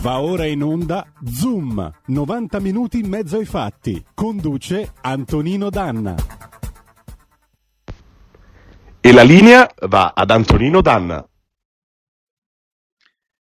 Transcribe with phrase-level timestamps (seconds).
[0.00, 4.02] Va ora in onda Zoom, 90 minuti in mezzo ai fatti.
[4.14, 6.14] Conduce Antonino Danna.
[8.98, 11.22] E la linea va ad Antonino Danna.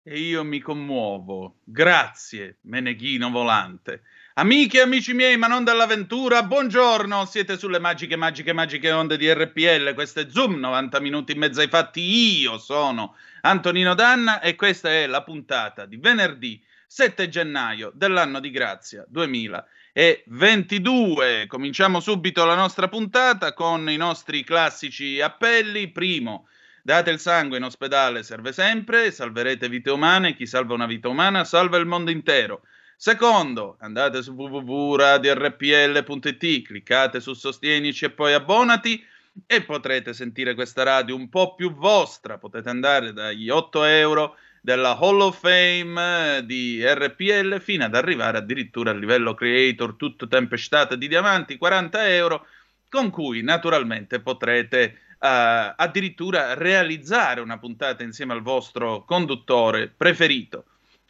[0.02, 1.60] E io mi commuovo.
[1.64, 4.02] Grazie, Meneghino Volante.
[4.36, 9.28] Amiche e amici miei, ma non dell'avventura, buongiorno, siete sulle magiche, magiche, magiche onde di
[9.30, 14.54] RPL, questo è Zoom, 90 minuti in mezzo ai fatti, io sono Antonino Danna e
[14.56, 21.48] questa è la puntata di venerdì 7 gennaio dell'anno di grazia 2022.
[21.48, 25.90] Cominciamo subito la nostra puntata con i nostri classici appelli.
[25.90, 26.48] Primo,
[26.82, 31.44] date il sangue in ospedale, serve sempre, salverete vite umane, chi salva una vita umana
[31.44, 32.62] salva il mondo intero.
[33.02, 39.02] Secondo, andate su www.radiorpl.it, cliccate su Sostienici e poi abbonati
[39.48, 42.38] e potrete sentire questa radio un po' più vostra.
[42.38, 48.92] Potete andare dagli 8 euro della Hall of Fame di RPL fino ad arrivare addirittura
[48.92, 52.48] al livello creator tutto tempestate di diamanti, 40 euro,
[52.90, 60.66] con cui naturalmente potrete uh, addirittura realizzare una puntata insieme al vostro conduttore preferito.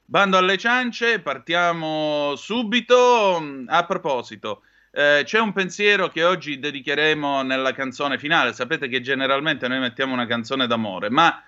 [0.09, 3.39] Bando alle ciance, partiamo subito.
[3.67, 8.53] A proposito, eh, c'è un pensiero che oggi dedicheremo nella canzone finale.
[8.53, 11.43] Sapete che generalmente noi mettiamo una canzone d'amore, ma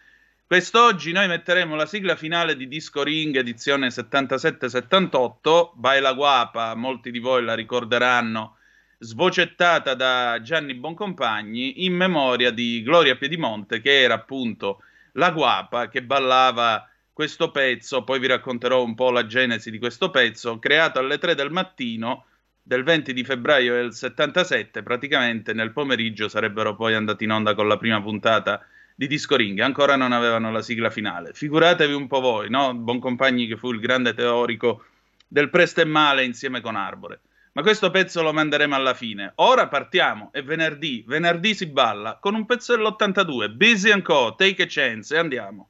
[0.45, 5.71] quest'oggi noi metteremo la sigla finale di Disco Ring edizione 77-78.
[5.73, 8.57] Baila Guapa, molti di voi la ricorderanno,
[8.99, 16.03] svocettata da Gianni Boncompagni in memoria di Gloria Piedimonte, che era appunto la Guapa che
[16.03, 16.85] ballava
[17.21, 21.35] questo pezzo, poi vi racconterò un po' la genesi di questo pezzo, creato alle 3
[21.35, 22.25] del mattino
[22.63, 27.67] del 20 di febbraio del 77, praticamente nel pomeriggio sarebbero poi andati in onda con
[27.67, 31.33] la prima puntata di Disco Ring, ancora non avevano la sigla finale.
[31.33, 32.73] Figuratevi un po' voi, no?
[32.73, 34.85] Boncompagni che fu il grande teorico
[35.27, 37.19] del presto e male insieme con Arbore.
[37.51, 39.33] Ma questo pezzo lo manderemo alla fine.
[39.35, 44.67] Ora partiamo, è venerdì, venerdì si balla con un pezzo dell'82, Busy Co, Take a
[44.67, 45.69] Chance e andiamo.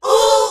[0.00, 0.49] Take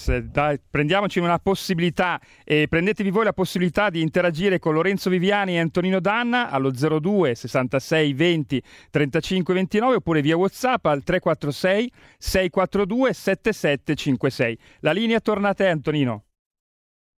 [0.00, 0.28] chance.
[0.30, 5.60] Dai, prendiamoci una possibilità e prendetevi voi la possibilità di interagire con Lorenzo Viviani e
[5.60, 14.58] Antonino Danna allo 02 66 20 35 29 oppure via WhatsApp al 346 642 7756.
[14.80, 16.24] La linea torna a te Antonino.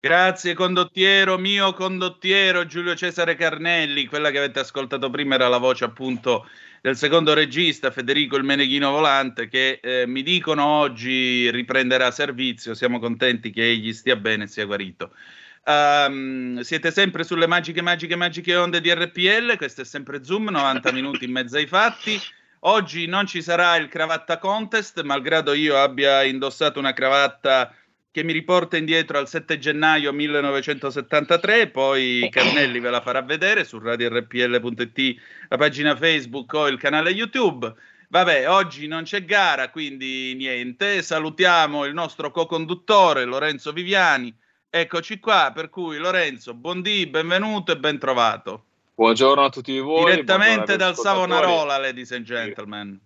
[0.03, 5.85] Grazie condottiero, mio condottiero Giulio Cesare Carnelli, quella che avete ascoltato prima era la voce
[5.85, 6.49] appunto
[6.81, 12.99] del secondo regista Federico il Meneghino Volante che eh, mi dicono oggi riprenderà servizio, siamo
[12.99, 15.13] contenti che egli stia bene e sia guarito.
[15.67, 20.93] Um, siete sempre sulle magiche, magiche, magiche onde di RPL, questo è sempre Zoom, 90
[20.97, 22.19] minuti in mezzo ai fatti.
[22.61, 27.75] Oggi non ci sarà il cravatta contest, malgrado io abbia indossato una cravatta
[28.13, 33.79] che mi riporta indietro al 7 gennaio 1973, poi Carnelli ve la farà vedere su
[33.79, 37.73] radiorpl.it, la pagina Facebook o il canale YouTube.
[38.09, 41.01] Vabbè, oggi non c'è gara, quindi niente.
[41.01, 44.35] Salutiamo il nostro co-conduttore Lorenzo Viviani.
[44.69, 48.65] Eccoci qua, per cui Lorenzo, buondì, benvenuto e ben trovato.
[48.97, 50.11] Buongiorno a tutti voi.
[50.11, 53.01] Direttamente dal Savonarola, ladies and gentlemen.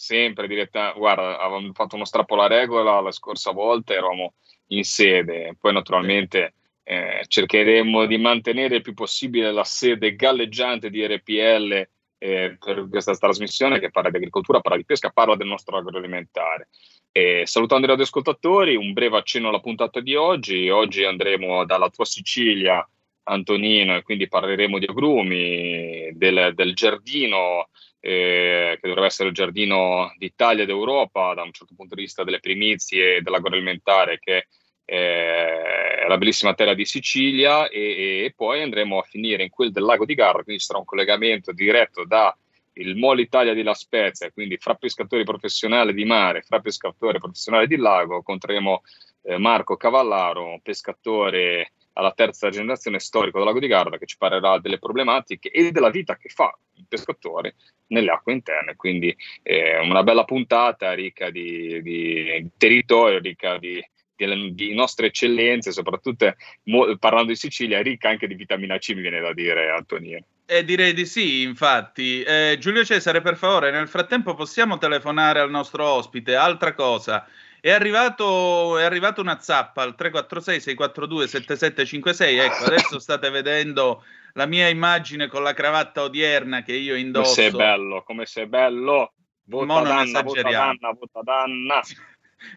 [0.00, 4.32] Sempre diretta, guarda, avevamo fatto uno strappo alla regola la scorsa volta, eravamo
[4.68, 5.54] in sede.
[5.60, 6.54] Poi naturalmente
[6.84, 11.86] eh, cercheremo di mantenere il più possibile la sede galleggiante di RPL
[12.16, 16.70] eh, per questa trasmissione che parla di agricoltura, parla di pesca, parla del nostro agroalimentare.
[17.12, 20.70] Eh, salutando i radioascoltatori, un breve accenno alla puntata di oggi.
[20.70, 22.88] Oggi andremo dalla tua Sicilia,
[23.24, 27.68] Antonino, e quindi parleremo di agrumi, del, del giardino
[28.00, 32.24] eh, che dovrebbe essere il giardino d'Italia ed Europa da un certo punto di vista
[32.24, 34.46] delle primizie dell'agroalimentare che
[34.86, 39.84] eh, la bellissima terra di Sicilia e, e, poi andremo a finire in quel del
[39.84, 42.36] lago di Garda, quindi sarà un collegamento diretto da
[42.74, 47.66] il Mall Italia di La Spezia, quindi fra pescatori professionali di mare, fra pescatori professionali
[47.66, 48.82] di lago, incontreremo
[49.22, 54.58] eh, Marco Cavallaro, pescatore alla terza generazione storico del lago di Garda, che ci parlerà
[54.58, 57.56] delle problematiche e della vita che fa il pescatore
[57.88, 58.76] nelle acque interne.
[58.76, 63.82] Quindi eh, una bella puntata ricca di, di territorio, ricca di,
[64.14, 66.34] di, di nostre eccellenze, soprattutto
[66.64, 70.24] mo, parlando di Sicilia, ricca anche di vitamina C, mi viene da dire, Antonino.
[70.46, 72.22] Eh, direi di sì, infatti.
[72.22, 76.34] Eh, Giulio Cesare, per favore, nel frattempo possiamo telefonare al nostro ospite.
[76.34, 77.24] Altra cosa,
[77.60, 82.40] è arrivato, è arrivato una zappa al 346-642-7756.
[82.40, 84.02] Ecco, adesso state vedendo
[84.34, 87.34] la mia immagine con la cravatta odierna che io indosso.
[87.34, 89.12] Come sei bello, come sei bello.
[89.44, 91.80] Vota danna, vota danna, vota danna.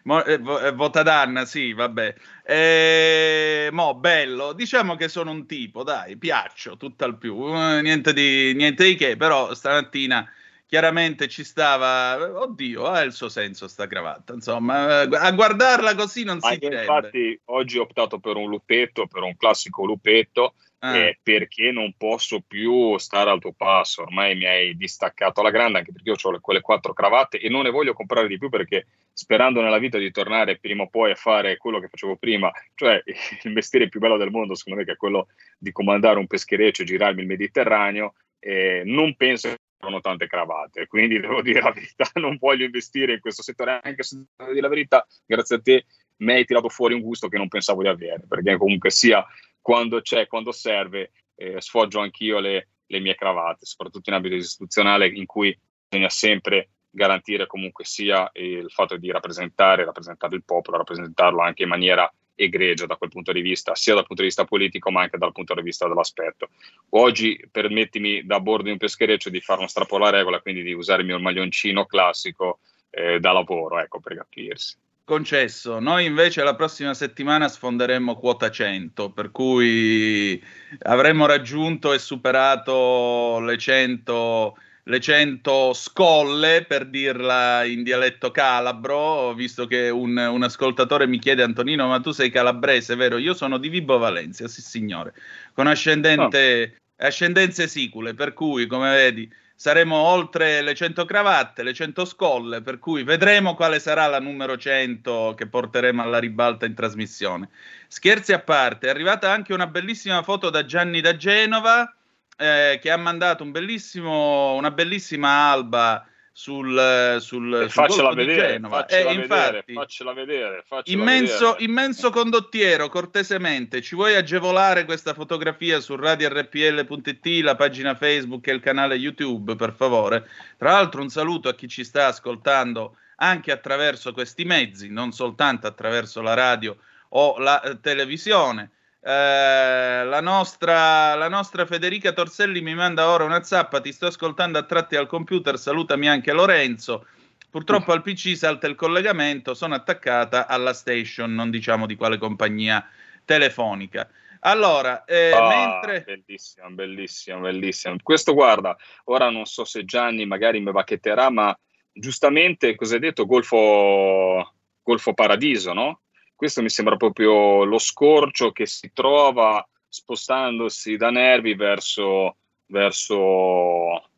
[0.04, 2.14] Mo, eh, eh, vota Danna, sì, vabbè.
[2.42, 4.52] Eh, mo, bello.
[4.52, 7.54] Diciamo che sono un tipo, dai, piaccio, tutt'al più.
[7.54, 10.28] Eh, niente, di, niente di che, però stamattina
[10.74, 12.40] chiaramente ci stava...
[12.40, 14.32] Oddio, ha il suo senso sta cravatta.
[14.32, 16.80] Insomma, a guardarla così non si direbbe.
[16.80, 20.96] Infatti oggi ho optato per un lupetto, per un classico lupetto, ah.
[20.96, 24.02] eh, perché non posso più stare al tuo passo.
[24.02, 27.62] Ormai mi hai distaccato alla grande, anche perché io ho quelle quattro cravatte e non
[27.62, 31.14] ne voglio comprare di più perché sperando nella vita di tornare prima o poi a
[31.14, 33.00] fare quello che facevo prima, cioè
[33.44, 36.82] il mestiere più bello del mondo, secondo me, che è quello di comandare un peschereccio
[36.82, 39.54] e girarmi il Mediterraneo, eh, non penso
[39.84, 44.02] sono tante cravatte, quindi devo dire la verità, non voglio investire in questo settore, anche
[44.02, 45.84] se devo dire la verità, grazie a te
[46.16, 49.24] mi hai tirato fuori un gusto che non pensavo di avere, perché comunque sia
[49.60, 55.08] quando c'è, quando serve, eh, sfoggio anch'io le, le mie cravatte, soprattutto in ambito istituzionale
[55.08, 61.40] in cui bisogna sempre garantire comunque sia il fatto di rappresentare, rappresentare il popolo, rappresentarlo
[61.40, 64.90] anche in maniera egregia da quel punto di vista, sia dal punto di vista politico
[64.90, 66.48] ma anche dal punto di vista dell'aspetto.
[66.90, 70.72] Oggi permettimi da bordo di un peschereccio di fare uno strappo alla regola, quindi di
[70.72, 72.60] usare il mio maglioncino classico
[72.90, 74.76] eh, da lavoro, ecco, per capirsi.
[75.04, 80.42] Concesso, noi invece la prossima settimana sfonderemo quota 100, per cui
[80.78, 89.66] avremo raggiunto e superato le 100 le 100 scolle, per dirla in dialetto calabro, visto
[89.66, 93.16] che un, un, ascoltatore mi chiede, Antonino, ma tu sei calabrese, vero?
[93.16, 95.14] Io sono di Vibo Valencia, sì signore,
[95.54, 97.06] con ascendente, oh.
[97.06, 102.78] ascendenze sicule, per cui, come vedi, saremo oltre le 100 cravatte, le 100 scolle, per
[102.78, 107.48] cui vedremo quale sarà la numero 100 che porteremo alla ribalta in trasmissione.
[107.88, 111.90] Scherzi a parte, è arrivata anche una bellissima foto da Gianni da Genova,
[112.36, 119.14] eh, che ha mandato un una bellissima alba sul, sul, eh, faccela vedere, faccela, eh,
[119.14, 121.64] infatti, faccela vedere, faccela immenso, vedere.
[121.64, 128.58] immenso condottiero, cortesemente, ci vuoi agevolare questa fotografia su radiorpl.it, la pagina Facebook e il
[128.58, 130.28] canale YouTube, per favore?
[130.56, 135.68] Tra l'altro un saluto a chi ci sta ascoltando anche attraverso questi mezzi, non soltanto
[135.68, 136.76] attraverso la radio
[137.10, 138.70] o la eh, televisione.
[139.06, 144.56] Eh, la, nostra, la nostra Federica Torselli mi manda ora una zappa, ti sto ascoltando
[144.56, 147.06] a tratti al computer, salutami anche Lorenzo.
[147.50, 152.88] Purtroppo al PC salta il collegamento, sono attaccata alla station, non diciamo di quale compagnia
[153.26, 154.08] telefonica.
[154.40, 156.02] Allora, eh, ah, mentre...
[156.02, 157.96] Bellissimo, bellissimo, bellissimo.
[158.02, 161.56] Questo guarda, ora non so se Gianni magari mi bacchetterà, ma
[161.92, 166.00] giustamente, cosa hai detto, Golfo, Golfo Paradiso, no?
[166.34, 172.36] Questo mi sembra proprio lo scorcio che si trova spostandosi da Nervi verso,
[172.66, 174.10] verso,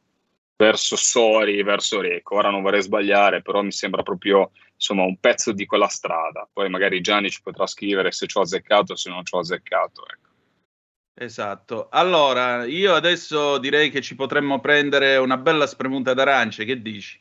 [0.57, 2.37] verso Sori, verso Reco.
[2.37, 6.49] Ora non vorrei sbagliare, però mi sembra proprio insomma, un pezzo di quella strada.
[6.51, 9.39] Poi magari Gianni ci potrà scrivere se ci ho azzeccato o se non ci ho
[9.39, 10.03] azzeccato.
[10.09, 10.27] Ecco.
[11.19, 11.89] Esatto.
[11.91, 17.19] Allora, io adesso direi che ci potremmo prendere una bella spremuta d'arance, che dici?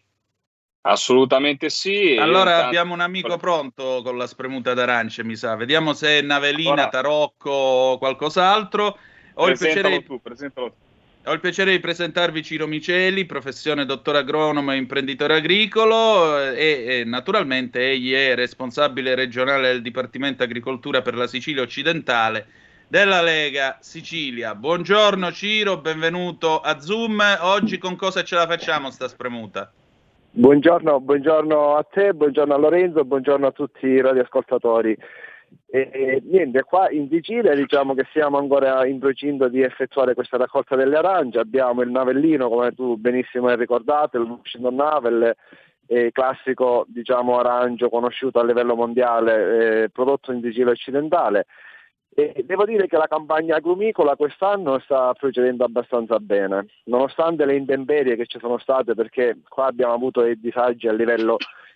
[0.88, 2.16] Assolutamente sì.
[2.20, 2.66] Allora intanto...
[2.68, 5.56] abbiamo un amico pronto con la spremuta d'arance, mi sa.
[5.56, 6.90] Vediamo se è Navelina, allora...
[6.90, 8.98] Tarocco o qualcos'altro.
[9.34, 10.04] Ho il, piacere...
[10.04, 10.22] tu,
[11.26, 17.04] Ho il piacere di presentarvi Ciro Miceli, professione dottore agronomo e imprenditore agricolo e, e
[17.04, 22.48] naturalmente egli è responsabile regionale del Dipartimento Agricoltura per la Sicilia occidentale
[22.88, 24.54] della Lega Sicilia.
[24.54, 27.22] Buongiorno Ciro, benvenuto a Zoom.
[27.42, 29.74] Oggi con cosa ce la facciamo sta spremuta?
[30.38, 34.94] Buongiorno, buongiorno, a te, buongiorno a Lorenzo, buongiorno a tutti i radioascoltatori.
[35.66, 40.36] E, e, niente, qua in Sicilia diciamo che siamo ancora in procinto di effettuare questa
[40.36, 45.36] raccolta delle arance, abbiamo il navellino come tu benissimo hai ricordato, il Washington Navel,
[45.88, 51.46] eh, classico diciamo arancio conosciuto a livello mondiale, eh, prodotto in Sicilia occidentale
[52.18, 58.16] e devo dire che la campagna agrumicola quest'anno sta procedendo abbastanza bene, nonostante le intemperie
[58.16, 61.36] che ci sono state, perché qua abbiamo avuto dei disagi a livello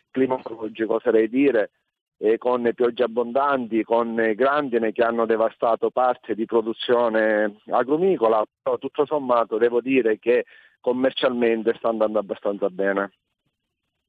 [0.09, 1.71] climatologico, oserei dire,
[2.37, 9.57] con piogge abbondanti, con grandine che hanno devastato parte di produzione agrumicola, però tutto sommato
[9.57, 10.45] devo dire che
[10.79, 13.11] commercialmente sta andando abbastanza bene.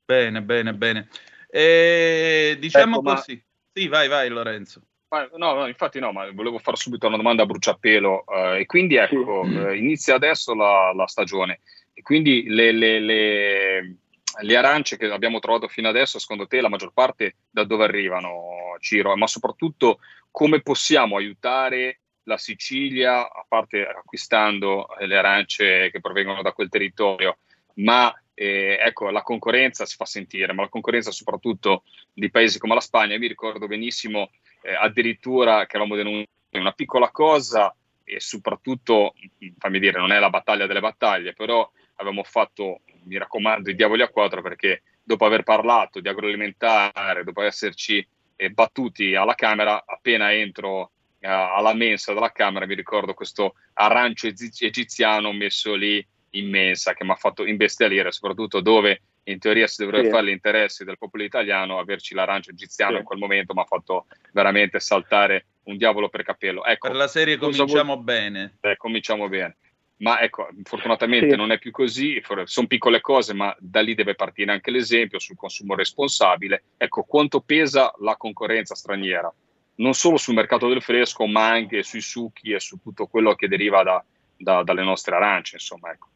[0.05, 1.09] Bene, bene, bene.
[1.49, 3.35] E, diciamo ecco, così.
[3.35, 3.41] Ma...
[3.73, 4.83] Sì, vai, vai Lorenzo.
[5.11, 8.25] No, no, infatti no, ma volevo fare subito una domanda a bruciapelo.
[8.27, 9.57] Eh, e quindi ecco, sì.
[9.57, 11.61] eh, inizia adesso la, la, stagione.
[11.93, 13.97] E quindi le, le, le,
[14.41, 18.77] le, arance che abbiamo trovato fino adesso, secondo te, la maggior parte da dove arrivano,
[18.79, 19.17] Ciro?
[19.17, 19.99] Ma soprattutto
[20.31, 27.39] come possiamo aiutare la Sicilia, a parte acquistando le arance che provengono da quel territorio,
[27.77, 32.75] ma eh, ecco, la concorrenza si fa sentire, ma la concorrenza soprattutto di paesi come
[32.75, 33.19] la Spagna.
[33.19, 34.31] Mi ricordo benissimo
[34.63, 37.75] eh, addirittura che avevamo denunciato una piccola cosa
[38.05, 39.15] e soprattutto,
[39.59, 44.03] fammi dire, non è la battaglia delle battaglie, però avevamo fatto, mi raccomando, i diavoli
[44.03, 48.05] a quattro perché dopo aver parlato di agroalimentare, dopo esserci
[48.37, 50.91] eh, battuti alla Camera, appena entro
[51.21, 57.05] eh, alla mensa della Camera mi ricordo questo arancio egiziano messo lì in mensa che
[57.05, 60.11] mi ha fatto imbestialire, soprattutto dove in teoria si dovrebbe sì.
[60.11, 62.99] fare gli interessi del popolo italiano, averci l'arancio egiziano sì.
[62.99, 66.65] in quel momento mi ha fatto veramente saltare un diavolo per capello.
[66.65, 68.05] Ecco, per la serie cominciamo vuol...
[68.05, 68.57] bene.
[68.61, 69.57] Eh, cominciamo bene.
[69.99, 71.37] Ma ecco, fortunatamente sì.
[71.37, 75.37] non è più così, sono piccole cose, ma da lì deve partire anche l'esempio sul
[75.37, 76.63] consumo responsabile.
[76.79, 79.33] Ecco, quanto pesa la concorrenza straniera,
[79.77, 83.47] non solo sul mercato del fresco, ma anche sui succhi e su tutto quello che
[83.47, 84.03] deriva da,
[84.39, 86.09] da, dalle nostre arance, insomma, ecco.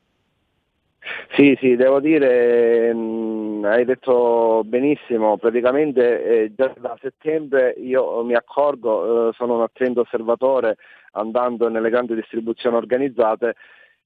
[1.35, 8.23] Sì, sì, devo dire, mh, mm, hai detto benissimo, praticamente eh, già da settembre io
[8.25, 10.77] mi accorgo, eh, sono un attento osservatore
[11.13, 13.55] andando nelle grandi distribuzioni organizzate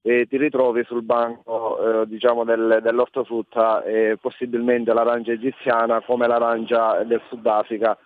[0.01, 7.03] e ti ritrovi sul banco eh, diciamo del, dell'ortofrutta e possibilmente l'arancia egiziana come l'arancia
[7.03, 7.97] del Sudafrica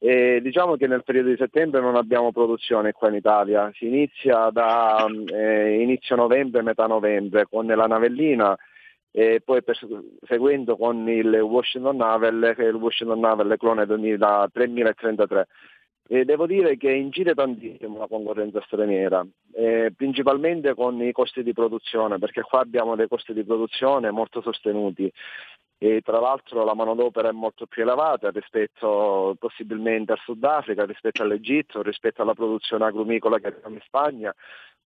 [0.00, 4.48] e diciamo che nel periodo di settembre non abbiamo produzione qua in Italia, si inizia
[4.50, 8.56] da eh, inizio novembre, metà novembre con la navellina
[9.10, 9.76] e poi per,
[10.26, 15.48] seguendo con il Washington Navel, che è il Washington Navel clone 2000, 3033.
[16.10, 21.52] E devo dire che incide tantissimo la concorrenza straniera, eh, principalmente con i costi di
[21.52, 25.12] produzione, perché qua abbiamo dei costi di produzione molto sostenuti
[25.78, 31.82] e tra l'altro la manodopera è molto più elevata rispetto possibilmente al Sudafrica, rispetto all'Egitto,
[31.82, 34.34] rispetto alla produzione agrumicola che abbiamo in Spagna,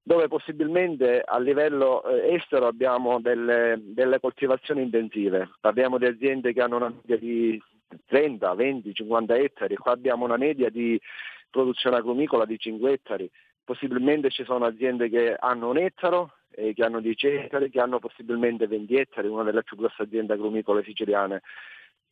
[0.03, 5.51] dove possibilmente a livello eh, estero abbiamo delle, delle, coltivazioni intensive.
[5.61, 7.61] Parliamo di aziende che hanno una media di
[8.07, 11.01] 30, 20, 50 ettari, qua abbiamo una media di
[11.49, 13.31] produzione agrumicola di 5 ettari.
[13.65, 17.99] Possibilmente ci sono aziende che hanno un ettaro eh, che hanno 10 ettari, che hanno
[17.99, 21.43] possibilmente 20 ettari, una delle più grosse aziende agrumicole siciliane.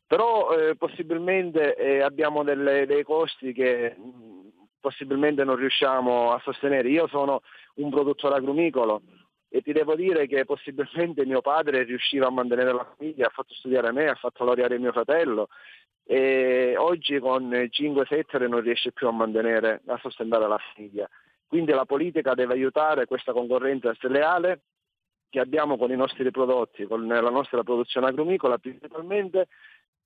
[0.07, 6.41] però eh, possibilmente eh, abbiamo delle, dei costi che mh, mm, possibilmente non riusciamo a
[6.43, 6.89] sostenere.
[6.89, 7.41] Io sono
[7.75, 9.01] un produttore agrumicolo
[9.47, 13.53] e ti devo dire che possibilmente mio padre riusciva a mantenere la famiglia, ha fatto
[13.53, 15.47] studiare me, ha fatto laureare mio fratello
[16.03, 21.07] e oggi con 5-7 ettari non riesce più a mantenere, a sostenere la famiglia.
[21.51, 24.61] Quindi la politica deve aiutare questa concorrenza sleale
[25.27, 29.49] che abbiamo con i nostri prodotti, con la nostra produzione agrumicola principalmente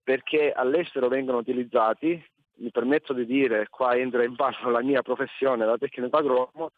[0.01, 2.19] perché all'estero vengono utilizzati,
[2.55, 6.71] mi permetto di dire, qua entra in ballo la mia professione da tecnico agronomo,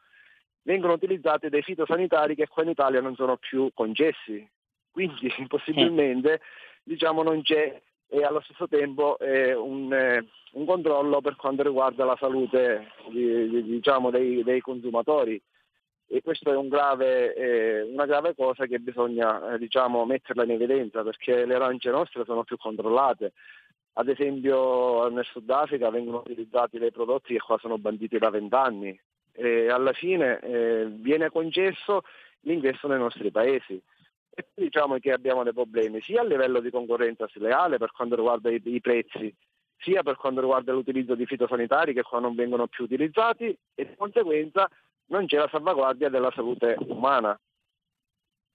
[0.63, 4.45] vengono utilizzati dei fitosanitari che qua in Italia non sono più concessi.
[4.91, 6.41] Quindi possibilmente
[6.83, 12.15] diciamo, non c'è e allo stesso tempo un, eh, un, controllo per quanto riguarda la
[12.17, 15.41] salute di, di, diciamo, dei, dei, consumatori.
[16.09, 20.51] E questa è un grave, eh, una grave cosa che bisogna eh, diciamo, metterla in
[20.51, 23.33] evidenza perché le arance nostre sono più controllate.
[23.93, 28.97] Ad esempio nel Sudafrica vengono utilizzati dei prodotti che qua sono banditi da vent'anni.
[29.33, 30.39] E alla fine
[30.97, 32.03] viene concesso
[32.41, 33.81] l'ingresso nei nostri paesi
[34.37, 38.51] e diciamo che abbiamo dei problemi sia a livello di concorrenza sleale per quanto riguarda
[38.51, 39.35] i, i prezzi,
[39.79, 43.95] sia per quanto riguarda l'utilizzo di fitosanitari che qua non vengono più utilizzati e di
[43.95, 44.69] conseguenza
[45.07, 47.39] non c'è la salvaguardia della salute umana.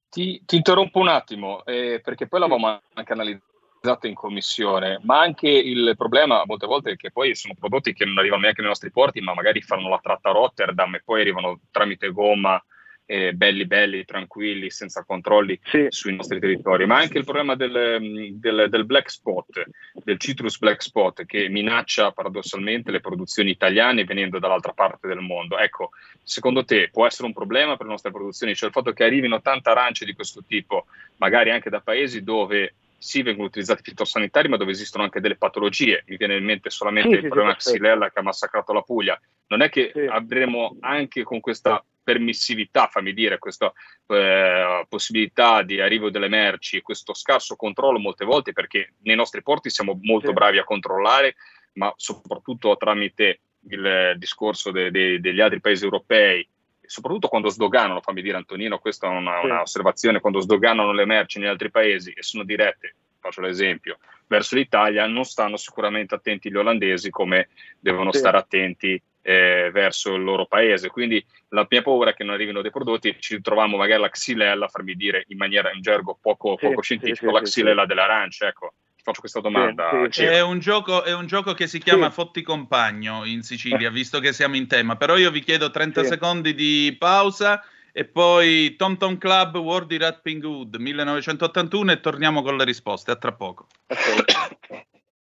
[0.09, 5.49] Ti, ti interrompo un attimo, eh, perché poi l'avevamo anche analizzato in commissione, ma anche
[5.49, 8.93] il problema molte volte è che poi sono prodotti che non arrivano neanche nei nostri
[8.93, 12.63] porti, ma magari fanno la tratta a Rotterdam e poi arrivano tramite gomma
[13.07, 15.87] eh, belli belli, tranquilli, senza controlli sì.
[15.89, 19.65] sui nostri territori, ma anche il problema del, del, del, black spot,
[20.03, 25.59] del citrus black spot che minaccia paradossalmente le produzioni italiane venendo dall'altra parte del mondo.
[25.59, 25.91] Ecco,
[26.23, 29.41] secondo te può essere un problema per le nostre produzioni, cioè il fatto che arrivino
[29.41, 30.87] tante arance di questo tipo,
[31.17, 36.05] magari anche da paesi dove sì, vengono utilizzati fitosanitari, ma dove esistono anche delle patologie.
[36.07, 39.21] Mi viene in mente solamente sì, il sì, problema Xylella che ha massacrato la Puglia.
[39.49, 40.07] Non è che sì.
[40.09, 43.73] avremo anche con questa permissività, fammi dire, questa
[44.07, 49.43] eh, possibilità di arrivo delle merci e questo scarso controllo molte volte, perché nei nostri
[49.43, 50.33] porti siamo molto sì.
[50.33, 51.37] bravi a controllare,
[51.75, 56.47] ma soprattutto tramite il discorso de, de, degli altri paesi europei,
[56.81, 59.47] soprattutto quando sdoganano, fammi dire Antonino, questa è una, sì.
[59.47, 65.07] un'osservazione, quando sdoganano le merci negli altri paesi e sono dirette, faccio l'esempio, verso l'Italia,
[65.07, 68.19] non stanno sicuramente attenti gli olandesi come devono sì.
[68.19, 70.89] stare attenti eh, verso il loro paese.
[70.89, 74.11] Quindi la mia paura è che non arrivino dei prodotti e ci troviamo magari la
[74.11, 78.49] xylella, farmi dire in maniera in gergo poco, sì, poco scientifico, sì, la xylella dell'arancia.
[78.49, 79.91] Ecco, ti faccio questa domanda.
[80.09, 84.33] È un, gioco, è, un gioco, che si chiama Fotti Compagno in Sicilia, visto che
[84.33, 84.97] siamo in tema.
[84.97, 90.43] Però io vi chiedo 30 secondi di pausa e poi Tom Tom Club World Rapping
[90.43, 93.11] Hood 1981 e torniamo con le risposte.
[93.13, 93.67] A tra poco.
[93.87, 94.87] Okay.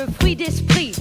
[0.00, 0.94] le fruit d'esprit.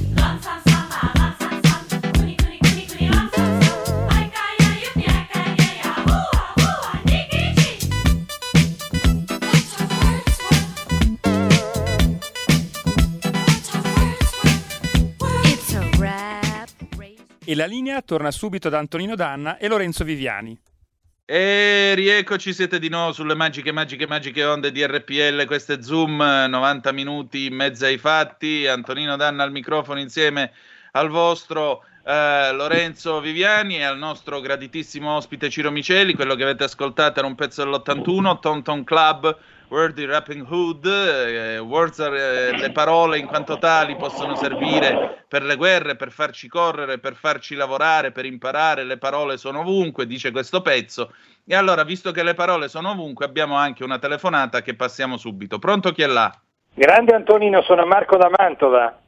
[17.45, 20.55] E la linea torna subito da Antonino Danna e Lorenzo Viviani.
[21.31, 25.45] E rieccoci, siete di nuovo sulle magiche, magiche, magiche onde di RPL.
[25.45, 28.65] Questo è Zoom, 90 minuti in mezzo ai fatti.
[28.65, 30.51] Antonino Danna al microfono insieme
[30.93, 36.15] al vostro eh, Lorenzo Viviani e al nostro graditissimo ospite Ciro Miceli.
[36.15, 39.37] Quello che avete ascoltato era un pezzo dell'81, Tonton Club,
[39.69, 40.85] Wordy Rapping Hood.
[40.85, 46.11] Eh, words are, eh, le parole in quanto tali possono servire per le guerre, per
[46.11, 48.83] farci correre, per farci lavorare, per imparare.
[48.83, 51.13] Le parole sono ovunque, dice questo pezzo.
[51.45, 55.59] E allora, visto che le parole sono ovunque, abbiamo anche una telefonata che passiamo subito.
[55.59, 56.33] Pronto chi è là?
[56.73, 58.99] Grande Antonino, sono Marco da Mantova.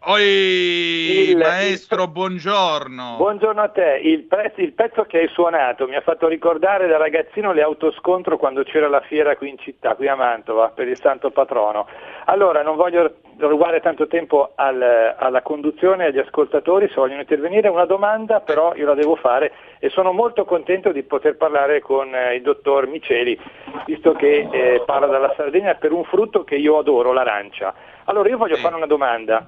[0.00, 3.16] Oi, Il- maestro, il- buongiorno.
[3.16, 6.96] Buongiorno a te, il, pre- il pezzo che hai suonato mi ha fatto ricordare da
[6.96, 10.96] ragazzino le autoscontro quando c'era la fiera qui in città, qui a Mantova, per il
[10.96, 11.88] santo patrono.
[12.26, 17.68] Allora, non voglio rubare tanto tempo al- alla conduzione e agli ascoltatori, se vogliono intervenire,
[17.68, 22.14] una domanda però io la devo fare e sono molto contento di poter parlare con
[22.14, 23.38] eh, il dottor Miceli,
[23.84, 27.74] visto che eh, parla dalla Sardegna per un frutto che io adoro, l'arancia.
[28.04, 29.44] Allora, io voglio fare una domanda.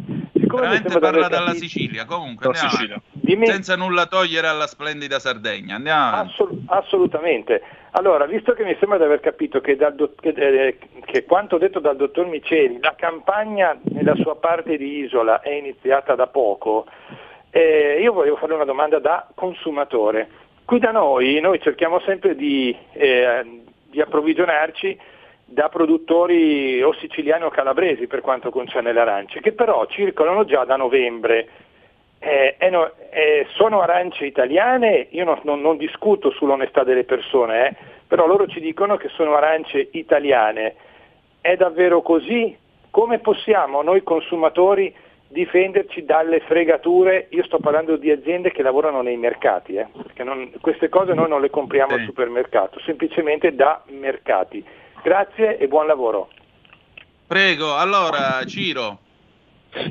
[0.57, 2.05] Veramente parla dalla Sicilia.
[2.05, 3.01] Comunque, Sicilia.
[3.45, 5.77] senza nulla togliere alla splendida Sardegna.
[5.77, 6.33] Andiamo avanti.
[6.33, 7.63] Assol- assolutamente.
[7.93, 11.59] Allora, visto che mi sembra di aver capito che, dal dott- che, eh, che quanto
[11.59, 16.87] detto dal dottor Miceli, la campagna nella sua parte di isola è iniziata da poco,
[17.51, 20.29] eh, io volevo fare una domanda da consumatore.
[20.65, 24.99] Qui da noi, noi cerchiamo sempre di, eh, di approvvigionarci
[25.53, 30.65] da produttori o siciliani o calabresi per quanto concerne le arance, che però circolano già
[30.65, 31.49] da novembre.
[32.21, 37.67] Eh, eh, no, eh, sono arance italiane, io non, non- non discuto sull'onestà delle persone,
[37.69, 37.75] eh,
[38.07, 40.75] però loro ci dicono che sono arance italiane.
[41.41, 42.57] È davvero così?
[42.91, 44.95] Come possiamo noi consumatori
[45.27, 47.27] difenderci dalle fregature?
[47.31, 51.29] Io sto parlando di aziende che lavorano nei mercati, eh, perché non- queste cose noi
[51.29, 54.65] non le compriamo al supermercato, semplicemente da mercati.
[55.03, 56.29] Grazie e buon lavoro.
[57.27, 58.99] Prego, allora, Ciro.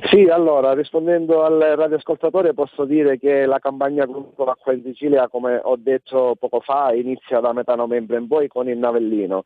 [0.10, 5.60] Sì, allora, rispondendo al radioascoltatore posso dire che la campagna agrucola qua in Sicilia, come
[5.64, 9.44] ho detto poco fa, inizia da metà novembre in poi con il navellino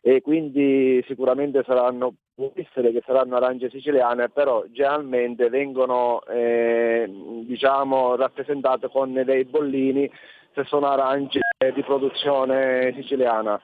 [0.00, 7.10] e quindi sicuramente saranno, può essere che saranno arance siciliane, però generalmente vengono eh,
[7.44, 10.08] diciamo, rappresentate con dei bollini
[10.54, 11.40] se sono arance
[11.74, 13.60] di produzione siciliana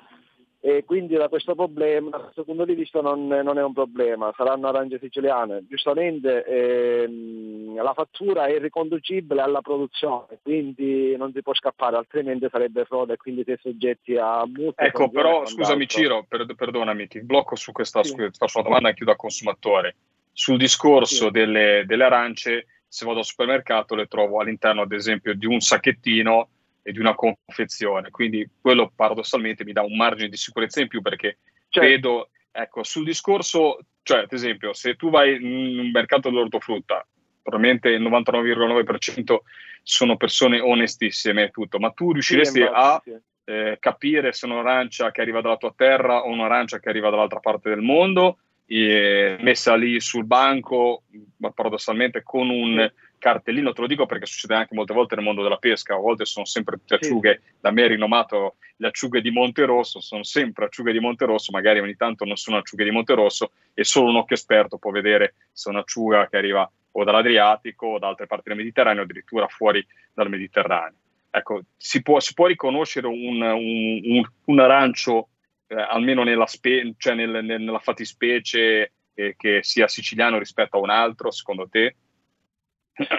[0.60, 4.32] e quindi da questo problema, da questo punto di vista non, non è un problema,
[4.36, 5.64] saranno arance siciliane.
[5.68, 12.84] Giustamente ehm, la fattura è riconducibile alla produzione, quindi non si può scappare, altrimenti sarebbe
[12.84, 14.82] frode e quindi si è soggetti a multe.
[14.82, 18.10] Ecco, però scusami Ciro, per- perdonami, ti blocco su questa, Sì.
[18.10, 19.94] su questa sua domanda anche io da consumatore.
[20.32, 21.30] Sul discorso Sì.
[21.30, 26.48] delle, delle arance, se vado al supermercato le trovo all'interno ad esempio di un sacchettino
[26.88, 31.02] e di una confezione, quindi quello paradossalmente mi dà un margine di sicurezza in più
[31.02, 31.36] perché
[31.68, 31.86] Certo.
[31.86, 37.06] vedo, ecco, sul discorso, cioè ad esempio se tu vai in un mercato dell'ortofrutta,
[37.42, 39.36] probabilmente il 99,9%
[39.82, 43.14] sono persone onestissime e tutto, ma tu riusciresti Sì, a sì.
[43.44, 47.68] eh, capire se un'arancia che arriva dalla tua terra o un'arancia che arriva dall'altra parte
[47.68, 51.02] del mondo, eh, messa lì sul banco,
[51.36, 55.42] ma paradossalmente con un cartellino, te lo dico perché succede anche molte volte nel mondo
[55.42, 57.06] della pesca, a volte sono sempre tutte Sì.
[57.06, 61.80] acciughe, da me è rinomato le acciughe di Monterosso, sono sempre acciughe di Monterosso, magari
[61.80, 65.68] ogni tanto non sono acciughe di Monterosso e solo un occhio esperto può vedere se
[65.68, 70.28] è un'acciuga che arriva o dall'Adriatico o da altre parti del Mediterraneo, addirittura fuori dal
[70.28, 70.98] Mediterraneo
[71.30, 75.28] ecco, si può, si può riconoscere un, un, un, un arancio
[75.68, 80.80] eh, almeno nella, spe- cioè nel- nel- nella fattispecie eh, che sia siciliano rispetto a
[80.80, 81.96] un altro, secondo te?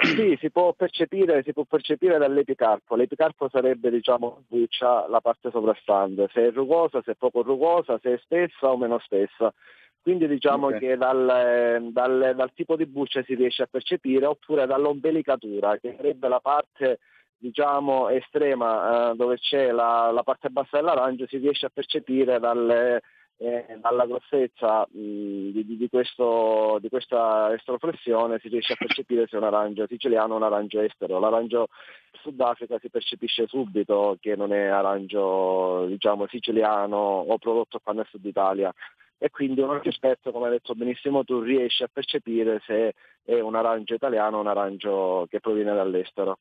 [0.03, 2.95] Sì, si può percepire, si può percepire dall'epicarpo.
[2.95, 8.13] L'epicarpo sarebbe, diciamo, buccia, la parte sovrastante, se è rugosa, se è poco rugosa, se
[8.13, 9.53] è spessa o meno spessa.
[10.01, 10.77] Quindi diciamo Ok.
[10.79, 15.93] che dal, eh, dal- dal tipo di buccia si riesce a percepire, oppure dall'ombelicatura, che
[15.95, 16.99] sarebbe la parte
[17.37, 23.01] diciamo estrema eh, dove c'è la, la parte bassa dell'arancio, si riesce a percepire dalle,
[23.41, 29.37] eh, dalla grossezza mh, di, di- questo- di questa estroflessione si riesce a percepire se
[29.37, 31.19] è un arancio siciliano o un arancio estero.
[31.19, 31.67] L'arancio
[32.21, 38.25] Sudafrica si percepisce subito che non è arancio diciamo, siciliano o prodotto qua nel sud
[38.25, 38.73] Italia
[39.17, 43.39] e quindi un occhio esperto, come hai detto benissimo tu, riesce a percepire se è
[43.39, 46.39] un arancio italiano o un arancio che proviene dall'estero.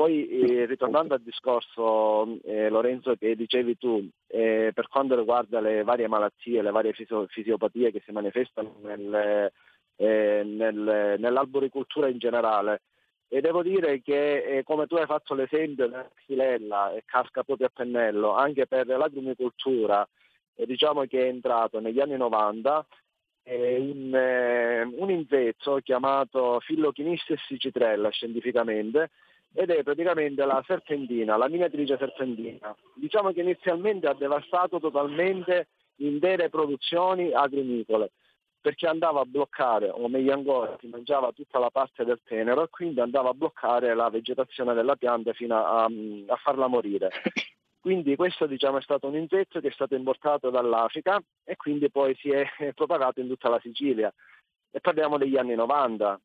[0.00, 5.82] Poi eh, ritornando al discorso eh, Lorenzo che dicevi tu, eh, per quanto riguarda le
[5.82, 9.52] varie malattie, le varie fisio- fisiopatie che si manifestano nel,
[9.96, 12.80] eh, nel- nell'arboricultura in generale,
[13.28, 17.66] E devo dire che, eh, come tu hai fatto l'esempio della xylella e casca proprio
[17.66, 20.08] a pennello, anche per l'agrumicoltura,
[20.54, 22.86] eh, diciamo che è entrato negli anni 90
[23.42, 29.10] eh, un, un invezzo chiamato Phyllochinistes citrella scientificamente,
[29.52, 32.74] ed è praticamente la serpentina, la miniatrice serpentina.
[32.94, 38.12] Diciamo che inizialmente ha devastato totalmente intere produzioni agrumicole
[38.60, 42.68] perché andava a bloccare, o meglio ancora, si mangiava tutta la parte del tenero e
[42.68, 47.10] quindi andava a bloccare la vegetazione della pianta fino a, a farla morire.
[47.80, 52.14] Quindi questo diciamo, è stato un insetto che è stato importato dall'Africa e quindi poi
[52.16, 54.12] si è propagato in tutta la Sicilia.
[54.70, 56.20] E parliamo degli anni 90.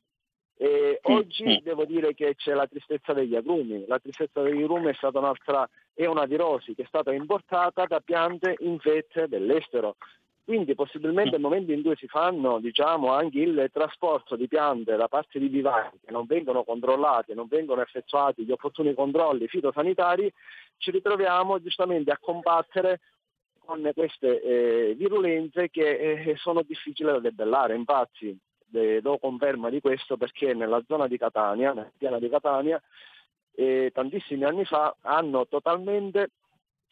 [0.58, 3.86] E oggi devo dire che c'è la tristezza degli agrumi.
[3.88, 8.00] La tristezza degli agrumi è stata un'altra, è una virosi che è stata importata da
[8.00, 9.98] piante infette dell'estero.
[10.46, 15.08] Quindi possibilmente nel momento in cui si fanno diciamo, anche il trasporto di piante da
[15.08, 20.32] parte di vivai che non vengono controllati, non vengono effettuati gli opportuni controlli fitosanitari,
[20.78, 23.00] ci ritroviamo giustamente a combattere
[23.66, 27.74] con queste eh, virulenze che eh, sono difficili da debellare.
[27.74, 28.38] Infatti
[28.74, 32.82] eh, do conferma di questo perché nella zona di Catania, nella piana di Catania,
[33.56, 36.32] eh, tantissimi anni fa hanno totalmente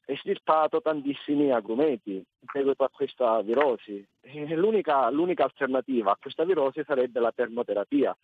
[0.05, 4.05] estirpato tantissimi agrumeti in seguito a questa virosi.
[4.49, 8.15] L'unica, l'unica, alternativa a questa virosi sarebbe la termoterapia,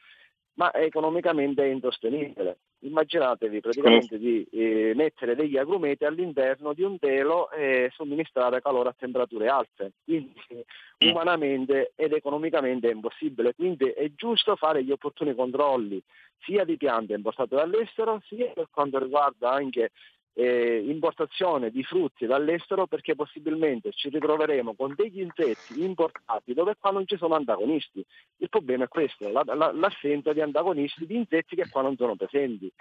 [0.55, 2.57] ma economicamente è insostenibile.
[2.81, 8.95] Immaginatevi praticamente di eh, mettere degli agrumeti all'interno di un telo e somministrare calore a
[8.97, 11.09] temperature alte, quindi mm.
[11.09, 13.53] umanamente ed economicamente è impossibile.
[13.53, 16.01] Quindi è giusto fare gli opportuni controlli
[16.41, 19.91] sia di piante importate dall'estero, sia per quanto riguarda anche
[20.33, 26.91] eh, importazione di frutti dall'estero perché possibilmente ci ritroveremo con degli insetti importati dove qua
[26.91, 28.05] non ci sono antagonisti.
[28.37, 32.15] Il problema è questo, la, la, l'assenza di antagonisti di insetti che qua non sono
[32.15, 32.71] presenti.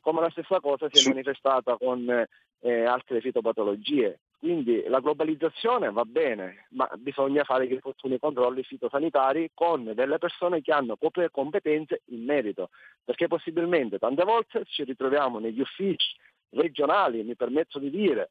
[0.00, 2.26] Come la stessa cosa si è manifestata con
[2.62, 4.20] eh, altre fitopatologie.
[4.38, 10.60] Quindi la globalizzazione va bene, ma bisogna fare gli opportuni controlli fitosanitari con delle persone
[10.62, 10.96] che hanno
[11.30, 12.70] competenze in merito,
[13.04, 16.16] perché possibilmente tante volte ci ritroviamo negli uffici
[16.52, 18.30] regionali, mi permetto di dire,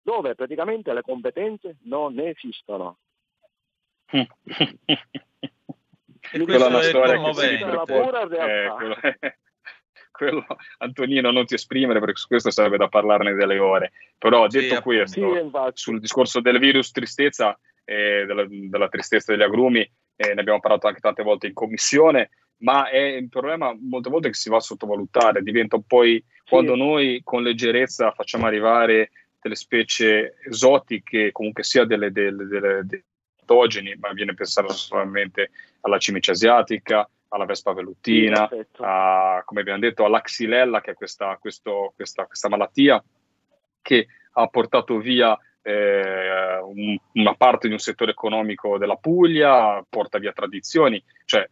[0.00, 2.98] dove praticamente le competenze non esistono.
[4.10, 4.26] e
[6.30, 9.00] quella è una storia che si la pura realtà.
[9.00, 9.36] Eh,
[10.10, 10.44] quello,
[10.78, 13.92] Antonino non ti esprimere perché su questo sarebbe da parlarne delle ore.
[14.18, 19.42] Però detto sì, questo sì, sul discorso del virus tristezza eh, della, della, tristezza degli
[19.42, 24.10] agrumi eh, ne abbiamo parlato anche tante volte in commissione ma è un problema molte
[24.10, 29.54] volte che si va a sottovalutare diventa poi quando noi con leggerezza facciamo arrivare delle
[29.54, 33.02] specie esotiche, comunque sia delle, delle, delle, dei
[33.38, 35.50] patogeni, ma viene pensato solamente
[35.82, 40.94] alla cimice asiatica, alla vespa velutina, sì, a, come abbiamo detto alla xylella, che è
[40.94, 43.02] questa, questo, questa, questa malattia
[43.80, 50.18] che ha portato via eh, un, una parte di un settore economico della Puglia, porta
[50.18, 51.48] via tradizioni, cioè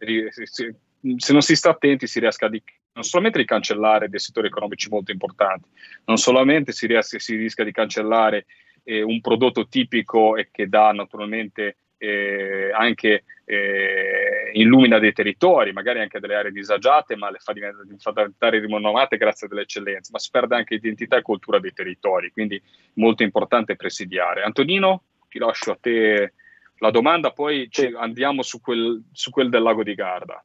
[1.16, 4.88] se non si sta attenti si riesca di, non solamente di cancellare dei settori economici
[4.88, 5.68] molto importanti,
[6.06, 8.46] non solamente si, riesca, si rischia di cancellare
[8.84, 16.00] eh, un prodotto tipico e che dà naturalmente eh, anche eh, illumina dei territori, magari
[16.00, 20.56] anche delle aree disagiate, ma le fa diventare rinomate grazie alle eccellenze, ma si perde
[20.56, 22.60] anche identità e cultura dei territori, quindi
[22.94, 24.42] molto importante presidiare.
[24.42, 26.32] Antonino, ti lascio a te
[26.78, 30.44] la domanda, poi andiamo su quel, su quel del lago di Garda.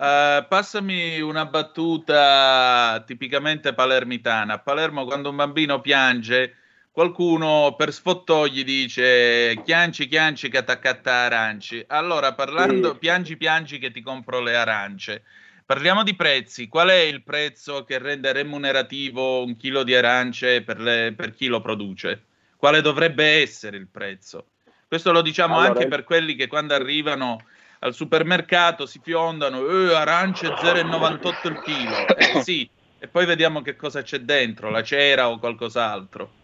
[0.00, 4.54] Uh, passami una battuta tipicamente palermitana.
[4.54, 6.56] A Palermo, quando un bambino piange,
[6.90, 11.84] qualcuno per sfottò gli dice chianci, chianci, catacatta aranci.
[11.88, 12.98] Allora, parlando, sì.
[12.98, 15.22] piangi, piangi che ti compro le arance.
[15.66, 16.66] Parliamo di prezzi.
[16.66, 21.46] Qual è il prezzo che rende remunerativo un chilo di arance per, le, per chi
[21.46, 22.22] lo produce?
[22.56, 24.46] Quale dovrebbe essere il prezzo?
[24.88, 27.44] Questo lo diciamo allora, anche per quelli che quando arrivano
[27.80, 31.96] al supermercato si fiondano, eh, arance 0,98 il chilo.
[32.20, 36.38] Eh, sì, e poi vediamo che cosa c'è dentro, la cera o qualcos'altro.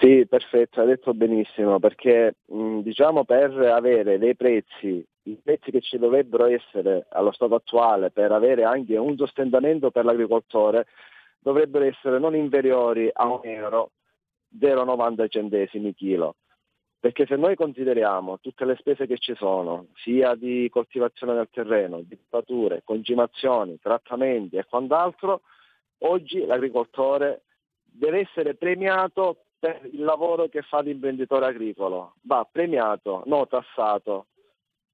[0.00, 5.80] Sì, perfetto, hai detto benissimo, perché mh, diciamo per avere dei prezzi, i prezzi che
[5.80, 10.86] ci dovrebbero essere allo stato attuale per avere anche un sostentamento per l'agricoltore,
[11.40, 13.90] dovrebbero essere non inferiori a un euro
[14.56, 16.36] 0,90 centesimi chilo.
[17.00, 22.00] Perché se noi consideriamo tutte le spese che ci sono, sia di coltivazione del terreno,
[22.00, 25.42] di pature, concimazioni, trattamenti e quant'altro,
[25.98, 27.42] oggi l'agricoltore
[27.84, 32.14] deve essere premiato per il lavoro che fa l'imprenditore agricolo.
[32.22, 34.26] Va premiato, non tassato.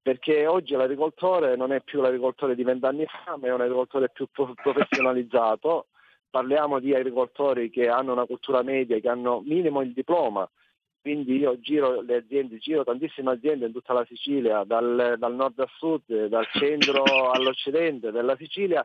[0.05, 4.27] perché oggi l'agricoltore non è più l'agricoltore di vent'anni fa, ma è un agricoltore più
[4.29, 5.87] professionalizzato.
[6.29, 10.47] Parliamo di agricoltori che hanno una cultura media, che hanno minimo il diploma,
[11.05, 15.59] quindi io giro le aziende, giro tantissime aziende in tutta la Sicilia, dal, dal nord
[15.59, 18.83] al sud, dal centro all'occidente della Sicilia.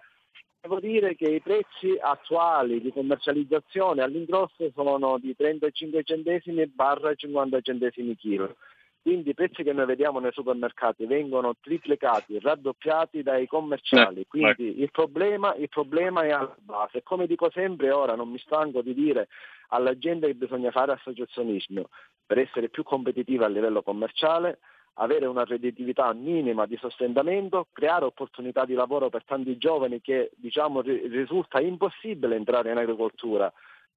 [0.60, 7.60] Devo dire che i prezzi attuali di commercializzazione all'ingrosso sono di 35 centesimi barra 50
[7.62, 8.56] centesimi chilo.
[9.02, 14.26] Quindi i prezzi che noi vediamo nei supermercati vengono triplicati, raddoppiati dai commerciali.
[14.26, 17.02] Quindi il problema, il problema è alla base.
[17.02, 19.28] Come dico sempre, ora non mi stanco di dire
[19.68, 21.88] alla gente che bisogna fare associazionismo
[22.26, 24.58] per essere più competitivi a livello commerciale,
[24.94, 30.82] avere una redditività minima di sostentamento, creare opportunità di lavoro per tanti giovani che diciamo,
[30.82, 33.50] risulta impossibile entrare in agricoltura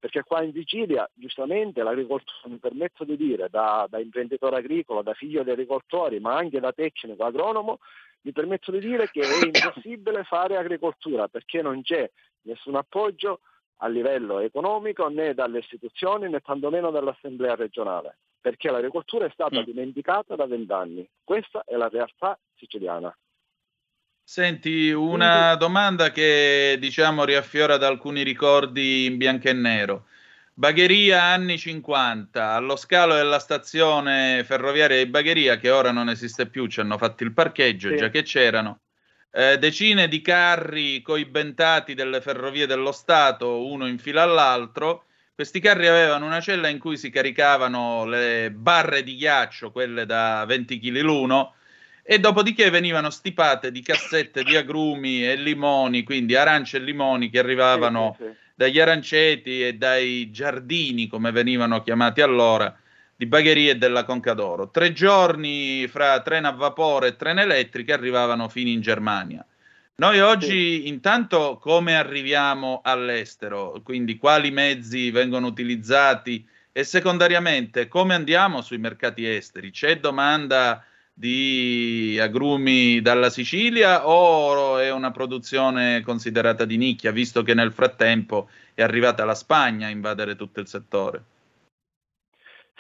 [0.04, 5.14] perché qua in Sicilia giustamente l'agricoltura, mi permetto di dire, da, da, imprenditore agricolo, da
[5.14, 7.80] figlio di agricoltori, ma anche da tecnico agronomo,
[8.24, 12.12] mi permetto di dire che è impossibile fare agricoltura perché non c'è
[12.42, 13.40] nessun appoggio
[13.78, 19.64] a livello economico né dalle istituzioni né tantomeno dall'Assemblea regionale, perché l'agricoltura è stata mm.
[19.64, 21.10] dimenticata da vent'anni.
[21.24, 23.16] Questa è la realtà siciliana.
[24.26, 30.06] Senti, una domanda che diciamo riaffiora da alcuni ricordi in bianco e nero.
[30.56, 36.68] Bagheria anni 50, allo scalo della stazione ferroviaria di Bagheria, che ora non esiste più,
[36.68, 37.98] ci hanno fatto il parcheggio, sì.
[37.98, 38.80] già che c'erano,
[39.32, 45.06] eh, decine di carri coibentati delle ferrovie dello Stato, uno in fila all'altro.
[45.36, 50.46] Questi carri avevano una cella in cui si caricavano le barre di ghiaccio, quelle da
[50.46, 51.56] 20 kg l'uno,
[52.06, 57.40] e dopodiché venivano stipate di cassette di agrumi e limoni, quindi arance e limoni che
[57.40, 58.38] arrivavano sì, sì, sì.
[58.56, 62.78] dagli aranceti e dai giardini, come venivano chiamati allora,
[63.16, 64.70] di Bagheria e della Concadoro.
[64.70, 69.46] Tre giorni fra treno a vapore e treno elettriche arrivavano fino in Germania.
[69.96, 78.62] Noi oggi intanto come arriviamo all'estero, quindi quali mezzi vengono utilizzati e secondariamente come andiamo
[78.62, 79.72] sui mercati esteri?
[79.72, 80.84] C'è domanda
[81.14, 88.50] di agrumi dalla Sicilia o è una produzione considerata di nicchia, visto che nel frattempo
[88.74, 91.24] è arrivata la Spagna a invadere tutto il settore?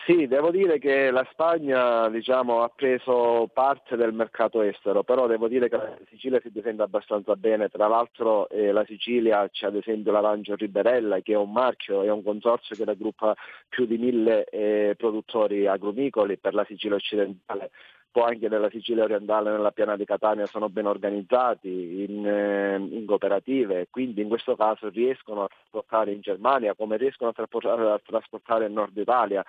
[0.05, 5.47] Sì, devo dire che la Spagna diciamo, ha preso parte del mercato estero, però devo
[5.47, 7.69] dire che la Sicilia si difende abbastanza bene.
[7.69, 12.11] Tra l'altro eh, la Sicilia c'è ad esempio l'Arancio Riberella, che è un marchio, è
[12.11, 13.33] un consorzio che raggruppa
[13.69, 17.71] più di mille eh, produttori agrumicoli per la Sicilia occidentale
[18.13, 23.05] po' anche nella Sicilia orientale nella piana di Catania sono ben organizzati in, eh, in
[23.07, 28.01] cooperative, quindi in questo caso riescono a trasportare in Germania come riescono a trasportare, a
[28.05, 29.43] trasportare in Nord Italia.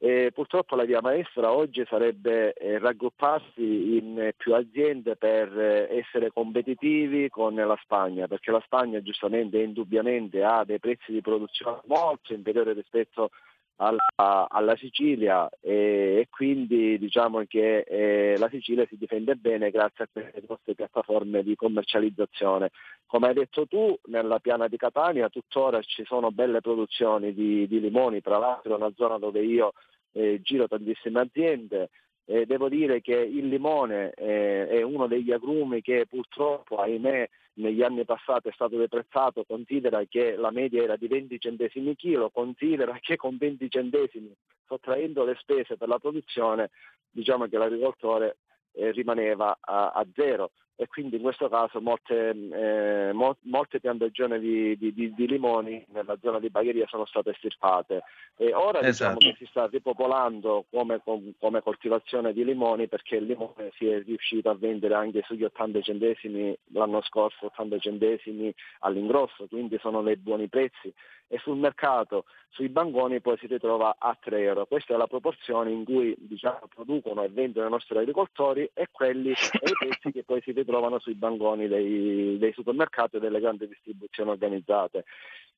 [0.00, 6.30] E purtroppo la via maestra oggi sarebbe eh, raggrupparsi in più aziende per eh, essere
[6.32, 11.80] competitivi con la Spagna, perché la Spagna giustamente e indubbiamente ha dei prezzi di produzione
[11.86, 13.30] molto inferiori rispetto a
[13.78, 20.04] alla, alla Sicilia e, e, quindi diciamo che eh, la Sicilia si difende bene grazie
[20.04, 22.70] a queste nostre piattaforme di commercializzazione.
[23.06, 27.80] Come hai detto tu, nella piana di Catania tuttora ci sono belle produzioni di, di
[27.80, 29.72] limoni, tra l'altro è una zona dove io
[30.12, 31.90] eh, giro tantissime aziende,
[32.30, 37.82] eh, devo dire che il limone eh, è uno degli agrumi che purtroppo, ahimè, negli
[37.82, 42.98] anni passati è stato deprezzato, considera che la media era di 20 centesimi chilo, considera
[43.00, 44.30] che con 20 centesimi,
[44.66, 46.68] sottraendo le spese per la produzione,
[47.10, 48.36] diciamo che l'agricoltore
[48.72, 50.50] eh, rimaneva a, a, zero
[50.80, 55.84] e quindi in questo caso molte, eh, mo, molte piantagioni di, di, di, di, limoni
[55.88, 58.04] nella zona di Bagheria sono state estirpate
[58.36, 59.18] e ora diciamo esatto.
[59.18, 64.00] diciamo che si sta ripopolando come, come, coltivazione di limoni perché il limone si è
[64.04, 70.16] riuscito a vendere anche sugli 80 centesimi l'anno scorso, 80 centesimi all'ingrosso, quindi sono dei
[70.16, 70.94] buoni prezzi
[71.26, 74.64] e sul mercato sui banconi poi si ritrova a 3 euro.
[74.64, 79.30] Questa è la proporzione in cui diciamo, producono e vendono i nostri agricoltori e quelli
[79.30, 80.67] e i prezzi che poi si ritrovano
[80.98, 85.04] sui banconi dei, dei supermercati e delle grandi distribuzioni organizzate.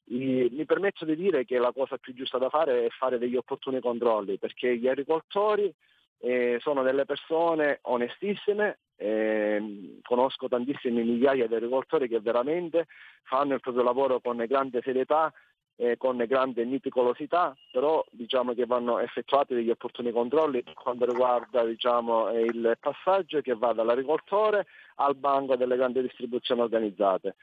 [0.04, 3.80] Mi permetto di dire che la cosa più giusta da fare è fare degli opportuni
[3.80, 5.72] controlli perché gli agricoltori
[6.18, 12.86] eh, sono delle persone onestissime, eh, conosco tantissime migliaia di agricoltori che veramente
[13.22, 15.32] fanno il proprio lavoro con grande serietà,
[15.80, 21.64] eh, con grande meticolosità, però diciamo che vanno effettuati degli opportuni controlli per quanto riguarda
[21.64, 24.66] diciamo, il passaggio che va dall'agricoltore
[24.96, 27.34] al banco delle grandi distribuzioni organizzate.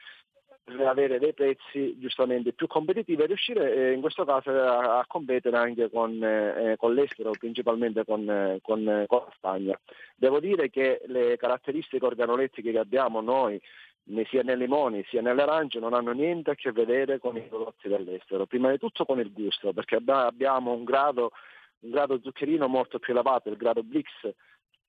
[0.62, 5.04] per avere dei prezzi giustamente più competitivi e riuscire eh, in questo caso a, a
[5.08, 9.80] competere anche con, eh, con l'estero, principalmente con, eh, con, con, la Spagna.
[10.14, 13.60] Devo dire che le caratteristiche organolettiche che abbiamo noi
[14.28, 17.88] sia nei limoni sia nelle arance non hanno niente a che vedere con i prodotti
[17.88, 21.32] dell'estero, prima di tutto con il gusto, perché abbiamo un grado,
[21.80, 24.08] un grado zuccherino molto più elevato, il grado Blix,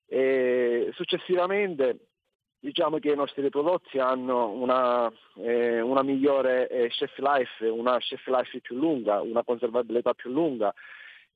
[0.06, 2.06] e successivamente
[2.58, 8.26] diciamo che i nostri prodotti hanno una, eh, una migliore eh, chef life, una chef
[8.26, 10.72] life più lunga, una conservabilità più lunga.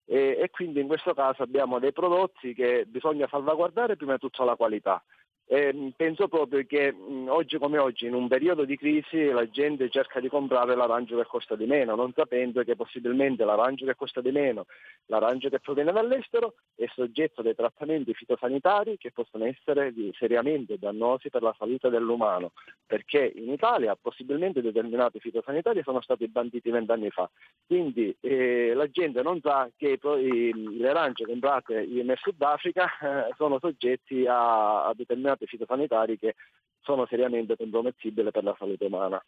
[0.07, 4.45] E, e, quindi in questo caso abbiamo dei prodotti che bisogna salvaguardare prima di tutto
[4.45, 5.03] la qualità
[5.47, 6.95] eh, penso proprio che
[7.29, 11.27] oggi come oggi, in un periodo di crisi, la gente cerca di comprare l'arancio che
[11.27, 14.65] costa di meno, non sapendo che possibilmente l'arancio che costa di meno,
[15.07, 21.29] l'arancio che proviene dall'estero, è soggetto a dei trattamenti fitosanitari che possono essere seriamente dannosi
[21.29, 22.53] per la salute dell'umano,
[22.87, 27.29] perché in Italia possibilmente determinati fitosanitari sono stati banditi vent'anni fa.
[27.67, 32.87] Quindi eh, la gente non sa che le arance comprate in Sudafrica
[33.29, 36.35] eh, sono soggetti a, a determinati determinati fitosanitari che
[36.81, 39.25] sono seriamente compromettibili per la salute umana.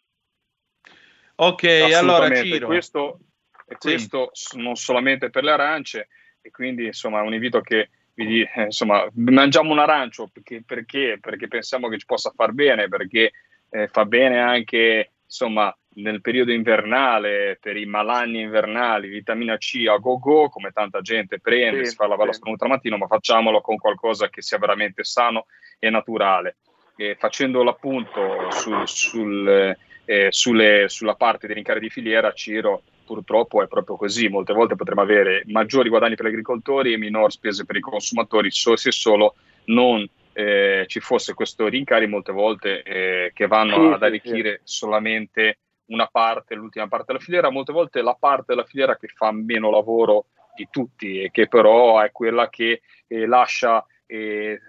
[1.35, 1.63] Ok,
[1.95, 2.67] allora Ciro.
[2.67, 3.19] Questo,
[3.77, 4.59] questo sì.
[4.59, 6.07] non solamente per le arance,
[6.41, 11.47] e quindi insomma un invito che vi, eh, insomma, mangiamo un arancio perché, perché, perché
[11.47, 13.31] pensiamo che ci possa far bene, perché
[13.69, 19.97] eh, fa bene anche insomma nel periodo invernale, per i malanni invernali, vitamina C a
[19.97, 22.41] go go, come tanta gente prende, sì, si fa la bella sì.
[22.43, 25.45] al mattino, ma facciamolo con qualcosa che sia veramente sano
[25.79, 26.57] e naturale.
[26.95, 29.75] E facendo l'appunto su, sul,
[30.05, 34.27] eh, sulle, sulla parte dei rincari di filiera, Ciro purtroppo è proprio così.
[34.27, 38.51] Molte volte potremmo avere maggiori guadagni per gli agricoltori e minori spese per i consumatori
[38.51, 39.35] se solo
[39.65, 45.57] non eh, ci fosse questo rincari molte volte eh, che vanno sì, ad arricchire solamente
[45.87, 49.69] una parte, l'ultima parte della filiera, molte volte la parte della filiera che fa meno
[49.69, 54.59] lavoro di tutti e che però è quella che eh, lascia eh,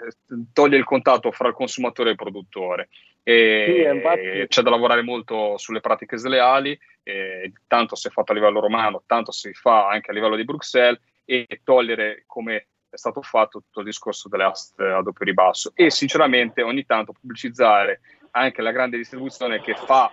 [0.53, 2.89] toglie il contatto fra il consumatore e il produttore.
[3.23, 4.47] E, sì, infatti...
[4.49, 9.03] C'è da lavorare molto sulle pratiche sleali, eh, tanto si è fatto a livello romano,
[9.07, 13.81] tanto si fa anche a livello di Bruxelles e togliere come è stato fatto tutto
[13.81, 18.01] il discorso delle aste a doppio ribasso e sinceramente ogni tanto pubblicizzare
[18.39, 20.11] anche la grande distribuzione che fa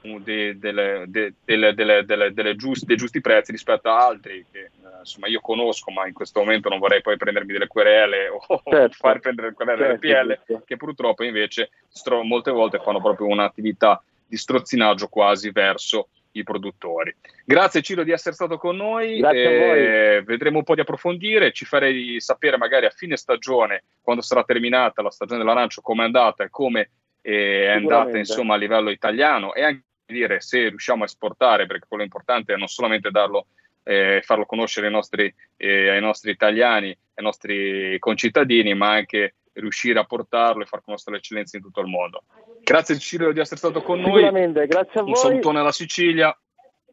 [0.00, 5.26] de, delle, de, delle, delle giusti, dei giusti prezzi rispetto a altri che eh, insomma
[5.26, 8.96] io conosco ma in questo momento non vorrei poi prendermi delle querele o certo.
[8.96, 10.62] far prendere querele certo, RPL certo.
[10.64, 17.14] che purtroppo invece stro- molte volte fanno proprio un'attività di strozzinaggio quasi verso i produttori.
[17.44, 22.20] Grazie Ciro di essere stato con noi, eh, vedremo un po' di approfondire, ci farei
[22.20, 26.50] sapere magari a fine stagione, quando sarà terminata la stagione dell'arancio, come è andata e
[26.50, 26.90] come
[27.32, 32.02] è andata insomma a livello italiano e anche dire se riusciamo a esportare, perché quello
[32.02, 33.48] importante è non solamente darlo,
[33.82, 39.98] eh, farlo conoscere ai nostri, eh, ai nostri italiani, ai nostri concittadini, ma anche riuscire
[39.98, 42.22] a portarlo e far conoscere le eccellenze in tutto il mondo.
[42.62, 44.22] Grazie Ciro di essere stato con noi.
[44.22, 45.10] Sicuramente, grazie a voi.
[45.10, 46.38] Un salutone alla Sicilia.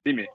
[0.01, 0.29] Dimmi.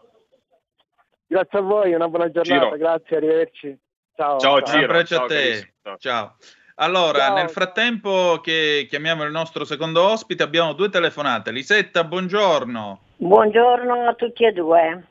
[1.27, 2.77] Grazie a voi, una buona giornata, Ciro.
[2.77, 3.79] grazie, arrivederci.
[4.17, 4.39] Ciao.
[4.39, 4.81] Ciao, ciao.
[4.81, 5.05] Ciro.
[5.05, 5.75] Ciao, a te.
[5.83, 5.97] Ciao.
[5.99, 6.37] ciao.
[6.83, 7.35] Allora, Ciao.
[7.35, 11.51] nel frattempo che chiamiamo il nostro secondo ospite, abbiamo due telefonate.
[11.51, 13.01] Lisetta, buongiorno.
[13.19, 15.05] Buongiorno a tutti e due.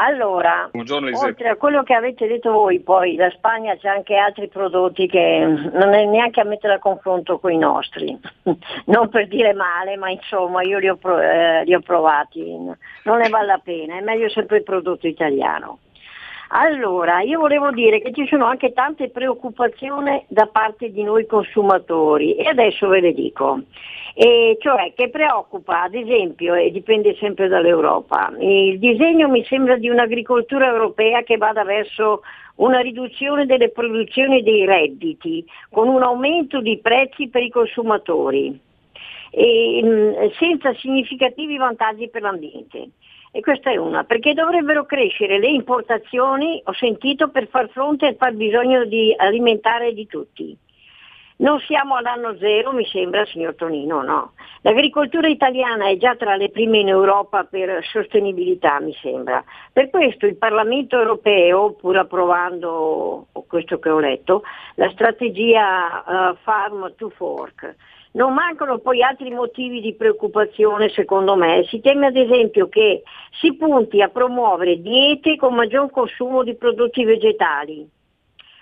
[0.00, 5.08] Allora, oltre a quello che avete detto voi, poi la Spagna c'è anche altri prodotti
[5.08, 8.16] che non è neanche a mettere a confronto con i nostri,
[8.86, 12.48] non per dire male, ma insomma io li ho, eh, li ho provati,
[13.02, 15.80] non ne vale la pena, è meglio sempre il prodotto italiano.
[16.50, 22.36] Allora, io volevo dire che ci sono anche tante preoccupazioni da parte di noi consumatori
[22.36, 23.60] e adesso ve le dico.
[24.14, 29.90] E cioè che preoccupa, ad esempio, e dipende sempre dall'Europa, il disegno mi sembra di
[29.90, 32.22] un'agricoltura europea che vada verso
[32.56, 38.58] una riduzione delle produzioni dei redditi, con un aumento di prezzi per i consumatori,
[39.30, 42.88] e, senza significativi vantaggi per l'ambiente.
[43.38, 48.16] E questa è una, perché dovrebbero crescere le importazioni, ho sentito, per far fronte al
[48.16, 50.58] fabbisogno di alimentare di tutti.
[51.36, 54.32] Non siamo all'anno zero, mi sembra, signor Tonino, no.
[54.62, 59.44] L'agricoltura italiana è già tra le prime in Europa per sostenibilità, mi sembra.
[59.72, 64.42] Per questo il Parlamento europeo, pur approvando questo che ho letto,
[64.74, 67.76] la strategia uh, Farm to Fork,
[68.12, 71.64] non mancano poi altri motivi di preoccupazione secondo me.
[71.68, 73.02] Si teme ad esempio che
[73.40, 77.88] si punti a promuovere diete con maggior consumo di prodotti vegetali,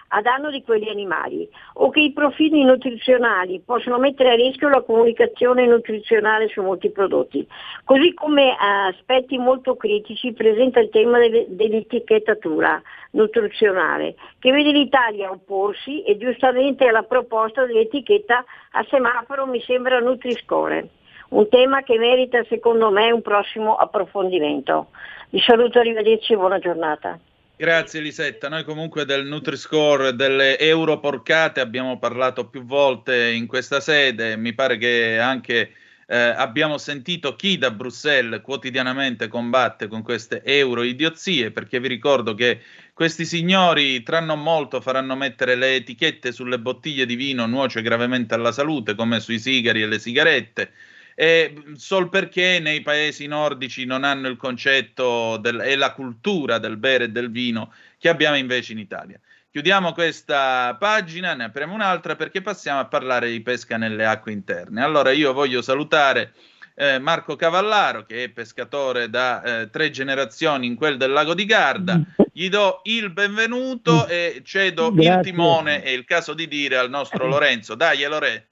[0.08, 4.82] a danno di quegli animali o che i profili nutrizionali possono mettere a rischio la
[4.82, 7.46] comunicazione nutrizionale su molti prodotti.
[7.84, 8.56] Così come eh,
[8.88, 12.80] aspetti molto critici presenta il tema dell'etichettatura
[13.12, 20.88] nutrizionale che vede l'Italia opporsi e giustamente alla proposta dell'etichetta a semaforo mi sembra Nutri-Score
[21.28, 24.88] un tema che merita secondo me un prossimo approfondimento.
[25.30, 27.18] Vi saluto, arrivederci e buona giornata.
[27.58, 33.80] Grazie Lisetta, noi comunque del Nutri-Score, delle euro porcate abbiamo parlato più volte in questa
[33.80, 35.72] sede, mi pare che anche
[36.06, 42.34] eh, abbiamo sentito chi da Bruxelles quotidianamente combatte con queste euro idiozie, perché vi ricordo
[42.34, 42.60] che
[42.92, 48.34] questi signori tra non molto faranno mettere le etichette sulle bottiglie di vino nuoce gravemente
[48.34, 50.72] alla salute, come sui sigari e le sigarette
[51.18, 56.76] eh, sol perché nei paesi nordici non hanno il concetto del, e la cultura del
[56.76, 59.18] bere e del vino che abbiamo invece in Italia.
[59.50, 64.82] Chiudiamo questa pagina, ne apriamo un'altra perché passiamo a parlare di pesca nelle acque interne.
[64.82, 66.34] Allora io voglio salutare
[66.74, 71.46] eh, Marco Cavallaro che è pescatore da eh, tre generazioni in quel del lago di
[71.46, 71.98] Garda.
[72.30, 75.14] Gli do il benvenuto e cedo Grazie.
[75.14, 77.74] il timone, è il caso di dire, al nostro Lorenzo.
[77.74, 78.48] Dai, Lore.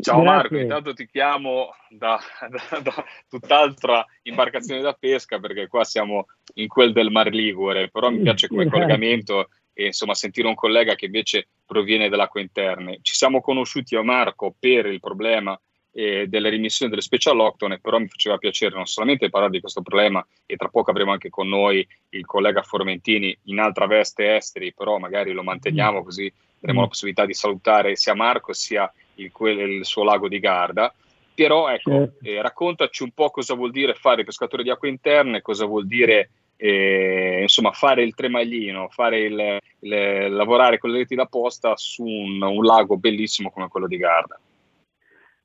[0.00, 0.22] Ciao Grazie.
[0.22, 6.68] Marco, intanto ti chiamo da, da, da, tutt'altra imbarcazione da pesca perché qua siamo in
[6.68, 11.06] quel del Mar Ligure, però mi piace come collegamento e insomma sentire un collega che
[11.06, 12.98] invece proviene dall'acqua interne.
[13.02, 15.58] Ci siamo conosciuti io Marco per il problema
[15.92, 19.82] eh, delle rimissioni delle specie alloctone, però mi faceva piacere non solamente parlare di questo
[19.82, 24.72] problema e tra poco avremo anche con noi il collega Formentini in altra veste esteri,
[24.72, 26.04] però magari lo manteniamo mm.
[26.04, 28.90] così avremo la possibilità di salutare sia Marco sia
[29.24, 30.92] il, il suo lago di Garda.
[31.34, 32.24] Però ecco, certo.
[32.24, 36.30] eh, raccontaci un po' cosa vuol dire fare pescatore di acque interne, cosa vuol dire
[36.56, 42.04] eh, insomma fare il tremaglino, fare il, il, lavorare con le reti da posta su
[42.04, 44.38] un, un lago bellissimo come quello di Garda.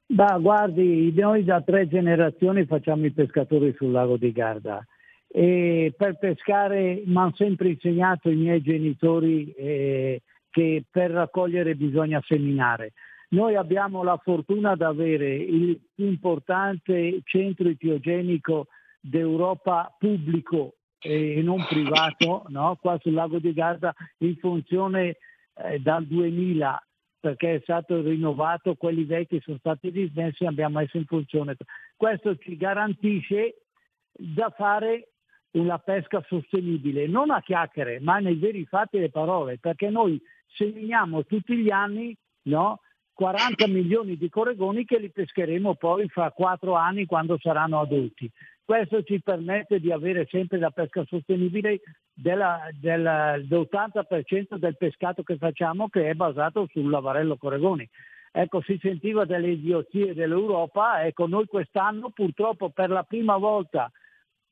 [0.09, 4.85] Bah, guardi, noi da tre generazioni facciamo i pescatori sul lago di Garda
[5.27, 12.21] e per pescare mi hanno sempre insegnato i miei genitori eh, che per raccogliere bisogna
[12.25, 12.93] seminare.
[13.29, 18.67] Noi abbiamo la fortuna di avere il più importante centro etiogenico
[18.99, 22.77] d'Europa pubblico e non privato, no?
[22.79, 25.17] qua sul lago di Garda in funzione
[25.55, 26.81] eh, dal 2000
[27.19, 31.57] perché è stato rinnovato, quelli vecchi sono stati dismessi e abbiamo messo in funzione.
[31.95, 33.63] Questo ci garantisce
[34.11, 35.09] da fare
[35.51, 40.21] una pesca sostenibile, non a chiacchiere, ma nei veri fatti e le parole, perché noi
[40.55, 42.81] seminiamo tutti gli anni no,
[43.17, 48.29] 40 milioni di corregoni che li pescheremo poi fra quattro anni quando saranno adulti.
[48.63, 51.79] Questo ci permette di avere sempre la pesca sostenibile
[52.13, 57.89] della, della, dell'80% del pescato che facciamo che è basato sul lavarello corregoni.
[58.31, 63.91] Ecco, si sentiva delle idiozie dell'Europa, ecco, noi quest'anno purtroppo per la prima volta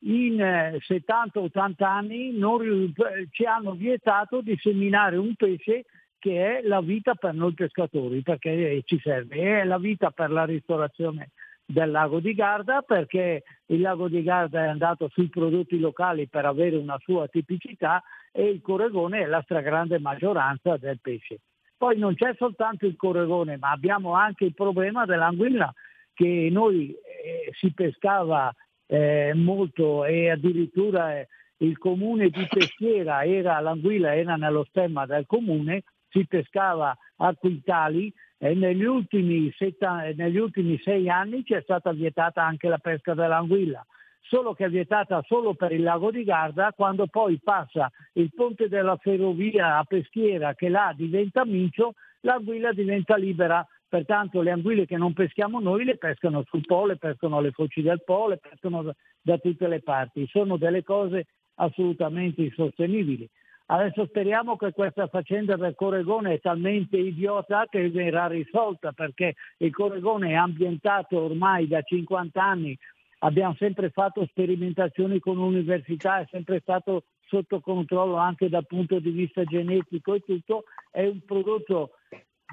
[0.06, 2.92] in 70-80 eh, anni non,
[3.30, 5.86] ci hanno vietato di seminare un pesce
[6.26, 10.44] che è la vita per noi pescatori, perché ci serve, è la vita per la
[10.44, 11.30] ristorazione
[11.64, 16.46] del lago di Garda, perché il lago di Garda è andato sui prodotti locali per
[16.46, 18.02] avere una sua tipicità
[18.32, 21.42] e il corregone è la stragrande maggioranza del pesce.
[21.78, 25.72] Poi non c'è soltanto il corregone, ma abbiamo anche il problema dell'anguilla
[26.12, 28.52] che noi eh, si pescava
[28.88, 35.28] eh, molto e addirittura eh, il comune di Peschiera era, l'anguilla era nello stemma del
[35.28, 35.84] comune
[36.16, 42.42] si pescava a quintali e negli ultimi, setta, negli ultimi sei anni c'è stata vietata
[42.42, 43.86] anche la pesca dell'anguilla
[44.28, 48.68] solo che è vietata solo per il lago di Garda, quando poi passa il ponte
[48.68, 53.64] della ferrovia a Peschiera che là diventa mincio, l'anguilla diventa libera.
[53.88, 57.84] Pertanto le anguille che non peschiamo noi le pescano sul Po, le pescano alle foci
[57.84, 60.26] del Po, le pescano da, da tutte le parti.
[60.28, 63.30] Sono delle cose assolutamente insostenibili.
[63.68, 69.72] Adesso speriamo che questa faccenda del Corregone è talmente idiota che verrà risolta perché il
[69.72, 72.78] Corregone è ambientato ormai da 50 anni,
[73.20, 79.10] abbiamo sempre fatto sperimentazioni con l'università, è sempre stato sotto controllo anche dal punto di
[79.10, 81.94] vista genetico e tutto, è un prodotto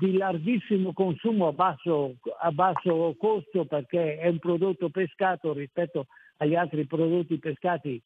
[0.01, 6.07] di larghissimo consumo a basso, a basso costo perché è un prodotto pescato rispetto
[6.39, 8.03] agli altri prodotti pescati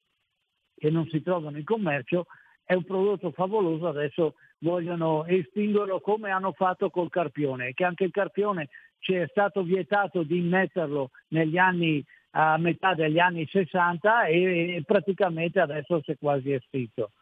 [0.76, 2.26] che non si trovano in commercio
[2.66, 8.10] è un prodotto favoloso, adesso vogliono estinguerlo come hanno fatto col carpione, che anche il
[8.10, 14.82] carpione ci è stato vietato di immetterlo negli anni, a metà degli anni 60 e
[14.84, 17.12] praticamente adesso si è quasi estinto.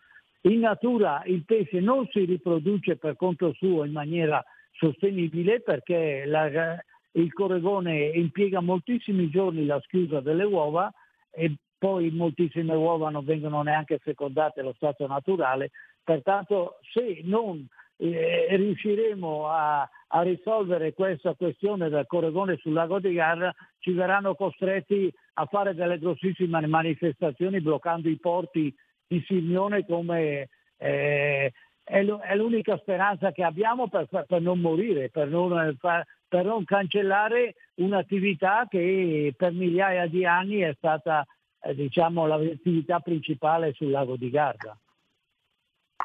[0.47, 4.43] In natura il pesce non si riproduce per conto suo in maniera
[4.73, 6.83] sostenibile perché la,
[7.13, 10.91] il corregone impiega moltissimi giorni la schiusa delle uova
[11.31, 11.55] e
[11.85, 15.71] poi moltissime uova non vengono neanche fecondate allo stato naturale,
[16.03, 17.69] pertanto se non
[17.99, 24.35] eh, riusciremo a, a, risolvere questa questione del corregone sul lago di Garda ci verranno
[24.35, 28.75] costretti a fare delle grossissime manifestazioni bloccando i porti
[29.07, 32.03] di Sirmione come eh, è,
[32.35, 39.35] l'unica speranza che abbiamo per, per non morire, per non, per non, cancellare un'attività che
[39.37, 41.27] per migliaia di anni è stata
[41.65, 44.77] eh, diciamo, l'attività principale sul lago di Garda.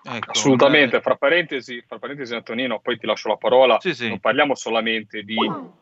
[0.01, 1.01] Ecco, Assolutamente, eh...
[1.01, 4.07] fra, parentesi, fra parentesi Antonino, poi ti lascio la parola, sì, sì.
[4.07, 5.35] non parliamo solamente di,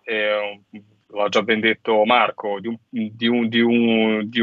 [0.04, 0.62] eh,
[1.08, 4.42] l'ha già ben detto Marco, di, un, di, un, di, un, di,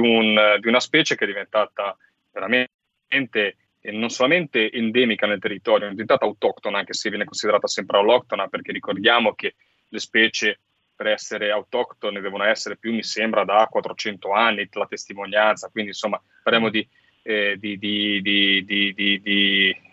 [0.68, 1.97] una specie che è diventata
[2.30, 3.57] veramente
[3.93, 8.72] non solamente endemica nel territorio, è diventata autoctona, anche se viene considerata sempre alloctona, perché
[8.72, 9.57] ricordiamo che
[9.89, 10.61] le specie
[10.95, 16.20] per essere autoctone devono essere più, mi sembra, da 400 anni la testimonianza, quindi insomma
[16.42, 16.86] parliamo di,
[17.22, 18.22] eh, di, di,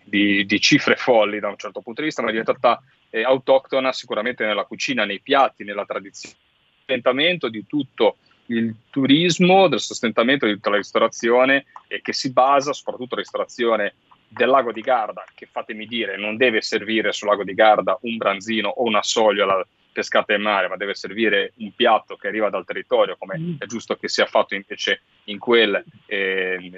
[0.06, 4.45] di, cifre folli da un certo punto di vista, ma è diventata eh, autoctona sicuramente
[4.45, 6.36] nella cucina, nei piatti, nella tradizione,
[6.78, 12.74] sostentamento di tutto il turismo, del sostentamento di tutta la ristorazione e che si basa
[12.74, 13.95] soprattutto la ristorazione
[14.28, 18.18] del lago di Garda, che fatemi dire non deve servire sul lago di Garda un
[18.18, 22.66] branzino o una sogliola pescata in mare, ma deve servire un piatto che arriva dal
[22.66, 23.54] territorio, come mm.
[23.60, 26.72] è giusto che sia fatto invece in quel, eh,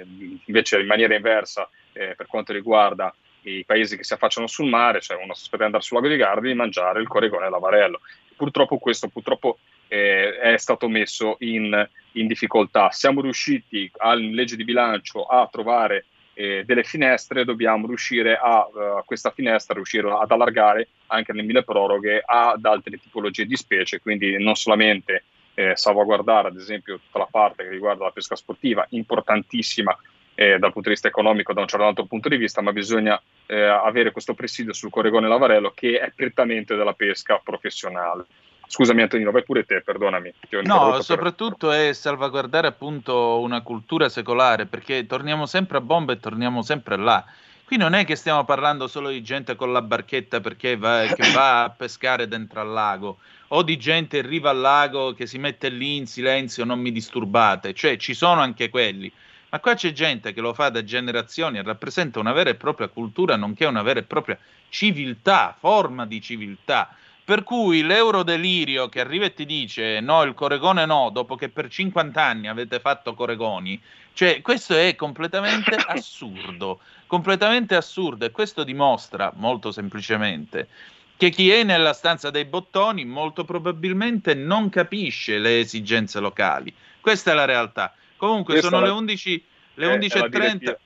[0.44, 5.00] invece in maniera inversa eh, per quanto riguarda i paesi che si affacciano sul mare,
[5.00, 8.00] cioè uno aspetta di andare sul lago di Garda e mangiare il corregone e l'avarello.
[8.36, 9.58] Purtroppo questo purtroppo,
[9.88, 12.90] eh, è stato messo in, in, difficoltà.
[12.90, 19.04] Siamo riusciti in legge di bilancio a trovare eh, delle finestre, dobbiamo riuscire a uh,
[19.04, 24.36] questa finestra riuscire ad allargare anche nel mille proroghe ad altre tipologie di specie, quindi
[24.42, 25.24] non solamente
[25.54, 29.96] eh, salvaguardare ad esempio tutta la parte che riguarda la pesca sportiva, importantissima
[30.34, 33.20] eh, dal punto di vista economico da un certo altro punto di vista, ma bisogna
[33.46, 38.26] eh, avere questo presidio sul corregone lavarello che è prettamente della pesca professionale.
[38.74, 40.34] Scusami Antonino, vai pure te, perdonami.
[40.64, 41.90] No, soprattutto per...
[41.90, 47.24] è salvaguardare appunto una cultura secolare, perché torniamo sempre a bomba e torniamo sempre là.
[47.64, 51.30] Qui non è che stiamo parlando solo di gente con la barchetta perché va, che
[51.30, 53.18] va a pescare dentro al lago,
[53.48, 56.90] o di gente in riva al lago che si mette lì in silenzio, non mi
[56.90, 59.12] disturbate, cioè ci sono anche quelli.
[59.50, 62.88] Ma qua c'è gente che lo fa da generazioni e rappresenta una vera e propria
[62.88, 64.36] cultura, nonché una vera e propria
[64.68, 66.96] civiltà, forma di civiltà.
[67.24, 71.68] Per cui l'eurodelirio che arriva e ti dice no, il Coregone no, dopo che per
[71.68, 73.80] 50 anni avete fatto Coregoni,
[74.12, 80.68] cioè questo è completamente assurdo, completamente assurdo e questo dimostra molto semplicemente
[81.16, 86.74] che chi è nella stanza dei bottoni molto probabilmente non capisce le esigenze locali.
[87.00, 87.94] Questa è la realtà.
[88.16, 88.88] Comunque Questa sono la...
[88.88, 89.44] le 11
[89.74, 90.76] le 11.30.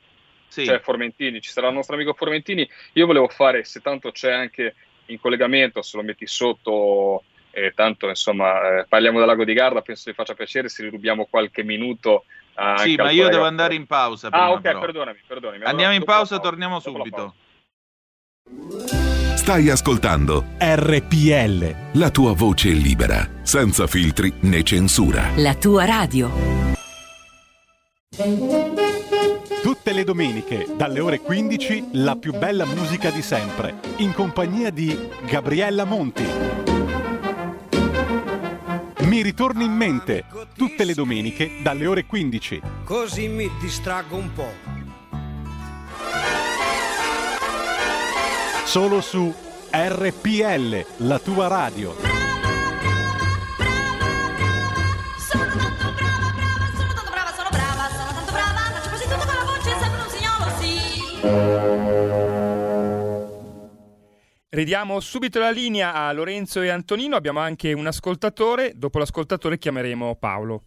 [0.48, 0.64] Sì.
[0.64, 2.68] C'è Formentini, ci sarà il nostro amico Formentini.
[2.94, 4.74] Io volevo fare, se tanto c'è anche
[5.08, 9.82] in collegamento, se lo metti sotto, eh, tanto insomma eh, parliamo del lago di Garda,
[9.82, 12.24] penso vi faccia piacere se rirubiamo qualche minuto.
[12.78, 14.28] Sì, ma io devo andare in pausa.
[14.32, 14.80] ah, ok, però.
[14.80, 15.64] perdonami, perdonami.
[15.64, 17.34] Andiamo in pausa, torniamo subito.
[19.36, 21.98] Stai ascoltando RPL.
[21.98, 25.30] La tua voce libera, senza filtri né censura.
[25.36, 26.30] La tua radio.
[29.88, 34.94] Tutte le domeniche, dalle ore 15, la più bella musica di sempre, in compagnia di
[35.24, 36.26] Gabriella Monti.
[39.04, 42.60] Mi ritorni in mente, tutte le domeniche, dalle ore 15.
[42.84, 44.52] Così mi distraggo un po'.
[48.66, 49.34] Solo su
[49.70, 52.17] RPL, la tua radio.
[64.50, 70.16] Ridiamo subito la linea a Lorenzo e Antonino, abbiamo anche un ascoltatore, dopo l'ascoltatore chiameremo
[70.18, 70.62] Paolo.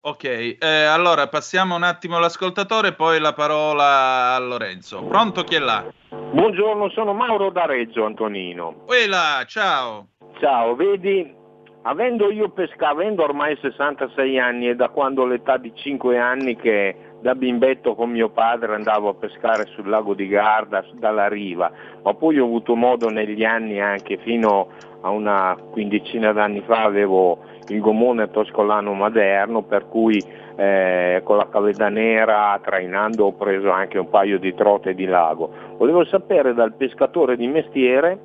[0.00, 5.04] Ok, eh, allora passiamo un attimo all'ascoltatore, poi la parola a Lorenzo.
[5.04, 5.84] Pronto chi è là?
[6.08, 8.84] Buongiorno, sono Mauro da Reggio, Antonino.
[8.86, 10.10] Quella, ciao.
[10.38, 11.34] Ciao, vedi,
[11.82, 16.94] avendo io pescato, avendo ormai 66 anni e da quando l'età di 5 anni che
[17.20, 21.70] da bimbetto con mio padre andavo a pescare sul lago di Garda dalla riva,
[22.02, 24.68] ma poi ho avuto modo negli anni anche fino
[25.00, 27.38] a una quindicina d'anni fa avevo
[27.68, 30.22] il gomone toscolano moderno per cui
[30.56, 35.50] eh, con la cavetta nera trainando ho preso anche un paio di trote di lago.
[35.76, 38.18] Volevo sapere dal pescatore di mestiere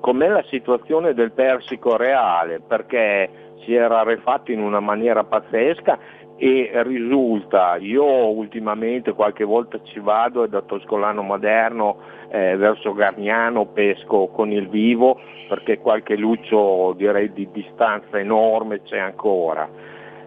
[0.00, 3.28] com'è la situazione del persico reale perché
[3.64, 5.98] si era rarefatto in una maniera pazzesca
[6.36, 11.98] e risulta, io ultimamente qualche volta ci vado e da Toscolano Moderno
[12.30, 18.98] eh, verso Garniano pesco con il vivo perché qualche luccio direi di distanza enorme c'è
[18.98, 19.68] ancora.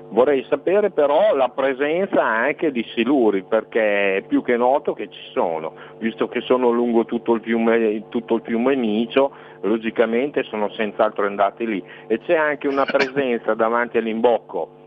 [0.10, 5.32] Vorrei sapere però la presenza anche di siluri perché è più che noto che ci
[5.34, 9.32] sono, visto che sono lungo tutto il fiume, tutto il fiume Micio,
[9.62, 11.84] logicamente sono senz'altro andati lì.
[12.08, 14.84] E c'è anche una presenza davanti all'imbocco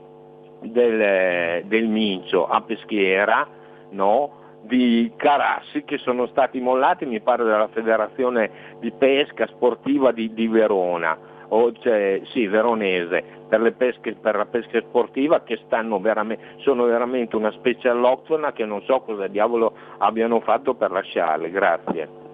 [0.61, 3.47] del, del Mincio a Peschiera,
[3.91, 4.39] no?
[4.63, 10.49] di carassi che sono stati mollati, mi pare dalla federazione di pesca sportiva di, di
[10.49, 11.17] Verona,
[11.49, 15.59] o cioè, sì, veronese, per, pesche, per, la pesca sportiva che
[16.01, 21.51] veramente, sono veramente una specie alloctona che non so cosa diavolo abbiano fatto per lasciarle.
[21.51, 22.27] Grazie.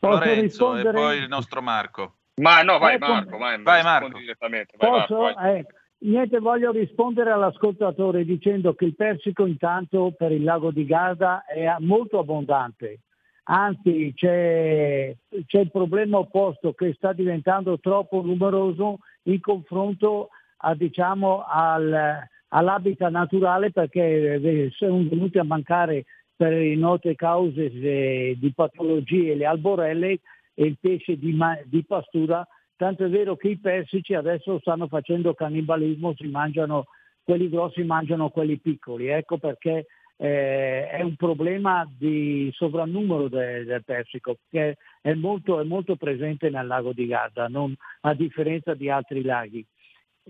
[0.00, 2.16] Lorenzo e poi il nostro Marco.
[2.36, 4.18] Ma no, vai ecco, Marco, vai, vai Marco.
[4.18, 4.74] Direttamente.
[4.76, 5.20] Vai, Posso?
[5.20, 5.58] Marco, vai.
[5.58, 5.66] Eh,
[5.98, 11.64] Niente, voglio rispondere all'ascoltatore dicendo che il persico intanto per il lago di Garda è
[11.78, 13.00] molto abbondante,
[13.44, 15.16] anzi c'è,
[15.46, 20.28] c'è il problema opposto che sta diventando troppo numeroso in confronto
[20.58, 22.18] a, diciamo, al,
[22.48, 26.04] all'habitat naturale perché eh, sono venuti a mancare
[26.36, 30.20] per note cause eh, di patologie le alborelle
[30.54, 31.36] e il pesce di,
[31.66, 36.86] di pastura Tanto è vero che i persici adesso stanno facendo cannibalismo, mangiano,
[37.22, 39.06] quelli grossi mangiano quelli piccoli.
[39.06, 45.64] Ecco perché eh, è un problema di sovrannumero de, del persico, che è molto, è
[45.64, 49.64] molto, presente nel lago di Garda, non, a differenza di altri laghi.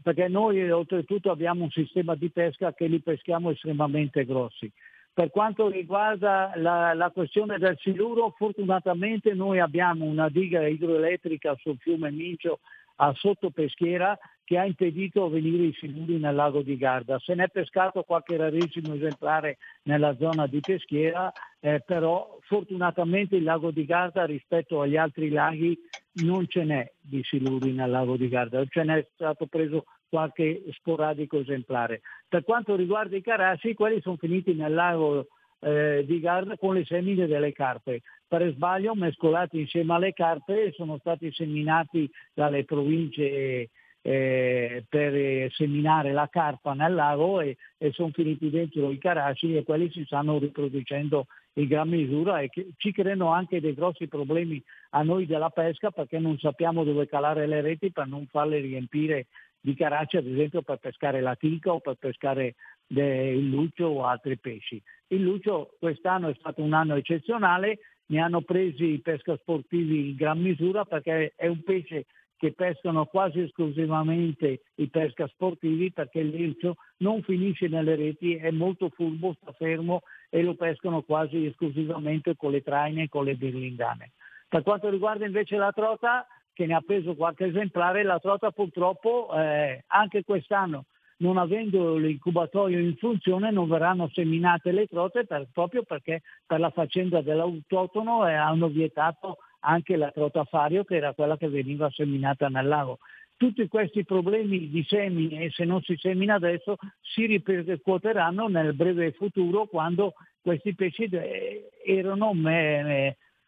[0.03, 4.71] Perché noi oltretutto abbiamo un sistema di pesca che li peschiamo estremamente grossi.
[5.15, 11.79] Per quanto riguarda la, la, questione del siluro, fortunatamente noi abbiamo una diga idroelettrica sul
[11.79, 12.59] fiume Mincio
[12.97, 17.19] a Sottopeschiera che ha impedito venire i siluri nel lago di Garda.
[17.21, 23.45] Se ne è pescato qualche rarissimo esemplare nella zona di Peschiera, eh, però fortunatamente il
[23.45, 25.79] lago di Garda rispetto agli altri laghi
[26.25, 31.39] non ce n'è di siluri nel lago di Garda, ce n'è stato preso qualche sporadico
[31.39, 32.01] esemplare.
[32.29, 35.27] Per quanto riguarda i carassi, quelli sono finiti nel lago
[35.61, 38.03] eh, di Garda con le semine delle carpe.
[38.27, 43.71] Per sbaglio mescolati insieme alle carpe sono stati seminati dalle province
[44.07, 49.65] eh, per seminare la carpa nel lago e, e sono finiti dentro i carassi e
[49.65, 54.63] quelli si stanno riproducendo in gran misura e che ci creano anche dei grossi problemi
[54.91, 59.27] a noi della pesca perché non sappiamo dove calare le reti per non farle riempire
[59.65, 62.55] di Caracci ad esempio per pescare la tica o per pescare
[62.89, 64.81] il lucio o altri pesci.
[65.07, 70.17] Il lucio quest'anno è stato un anno eccezionale, ne hanno presi i pesca sportivi in
[70.17, 72.05] gran misura perché è un pesce
[72.37, 78.51] che pescano quasi esclusivamente i pesca sportivi perché il lucio non finisce nelle reti, è
[78.51, 83.35] molto furbo, sta fermo e lo pescano quasi esclusivamente con le traine e con le
[83.35, 84.13] birlingane.
[84.47, 89.29] Per quanto riguarda invece la trota, che ne ha preso qualche esemplare, la trota purtroppo
[89.35, 90.87] eh, anche quest'anno
[91.17, 96.71] non avendo l'incubatorio in funzione non verranno seminate le trote per, proprio perché per la
[96.71, 102.49] faccenda dell'autotono eh, hanno vietato anche la trota fario che era quella che veniva seminata
[102.49, 102.99] nel lago.
[103.37, 109.13] Tutti questi problemi di semine, e se non si semina adesso, si ripercuoteranno nel breve
[109.13, 112.33] futuro quando questi pesci eh, erano,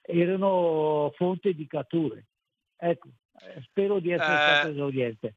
[0.03, 2.25] erano fonte di catture.
[2.77, 3.09] Ecco,
[3.41, 5.35] eh, spero di essere eh, stato esauriente.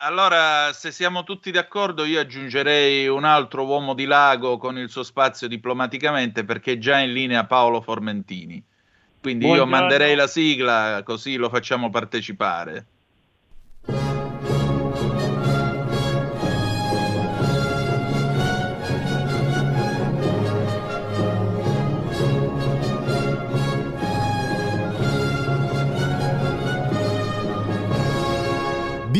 [0.00, 5.02] Allora, se siamo tutti d'accordo, io aggiungerei un altro uomo di lago con il suo
[5.02, 8.62] spazio diplomaticamente perché è già in linea Paolo Formentini.
[9.20, 9.72] Quindi Buongiorno.
[9.72, 12.86] io manderei la sigla così lo facciamo partecipare.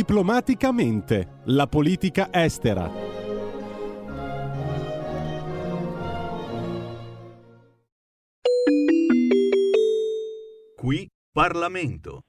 [0.08, 2.88] Diplomaticamente, la politica estera.
[10.76, 12.22] Qui Parlamento.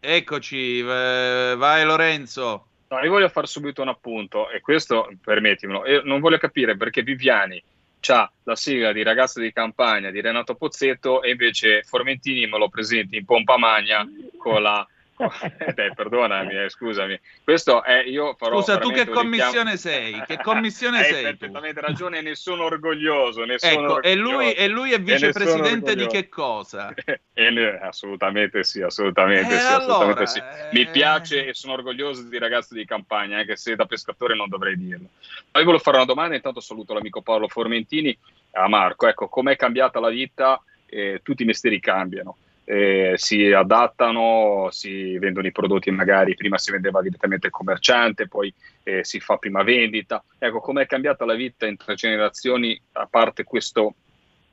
[0.00, 2.66] Eccoci, vai Lorenzo.
[2.88, 5.86] No, io voglio fare subito un appunto, e questo permettimelo.
[5.86, 7.62] Io non voglio capire perché Viviani
[8.08, 12.68] ha la sigla di Ragazzo di campagna di Renato Pozzetto e invece Formentini me lo
[12.68, 14.04] presenti in pompa magna
[14.36, 14.84] con la
[15.16, 17.18] Beh, perdonami, eh, scusami.
[17.44, 20.20] Questo è io farò Scusa, tu che commissione sei?
[20.26, 21.22] Che commissione Hai sei?
[21.22, 23.44] perfettamente ragione, ne sono orgoglioso.
[23.44, 24.56] Ne Ecco, sono e, lui, orgoglioso.
[24.56, 26.92] e lui è E ne sono vicepresidente di che cosa?
[27.34, 30.42] Ne- assolutamente sì, assolutamente Eh, sì, allora, assolutamente sì.
[30.72, 30.88] Mi eh.
[30.88, 35.08] piace e sono orgoglioso di ragazzo di campagna, anche se da pescatore non dovrei dirlo.
[35.52, 38.16] Io volevo fare una domanda, intanto saluto l'amico Paolo Formentini
[38.52, 39.06] a Marco.
[39.06, 40.60] Ecco, com'è cambiata la vita?
[40.86, 42.36] Eh, tutti i mestieri cambiano.
[42.66, 48.52] Eh, si adattano, si vendono i prodotti, magari prima si vendeva direttamente il commerciante, poi
[48.82, 50.24] eh, si fa prima vendita.
[50.38, 53.94] Ecco, com'è cambiata la vita in tre generazioni, a parte questo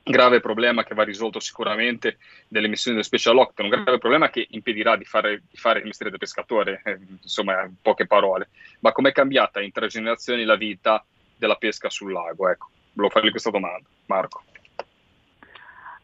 [0.04, 4.46] grave problema che va risolto sicuramente delle missioni del special lockdown, un grave problema che
[4.50, 8.48] impedirà di fare, di fare il mestiere del pescatore, eh, insomma, in poche parole.
[8.80, 11.04] Ma com'è cambiata in tre generazioni la vita
[11.36, 12.48] della pesca sul lago?
[12.48, 14.42] Ecco, volevo fargli questa domanda, Marco.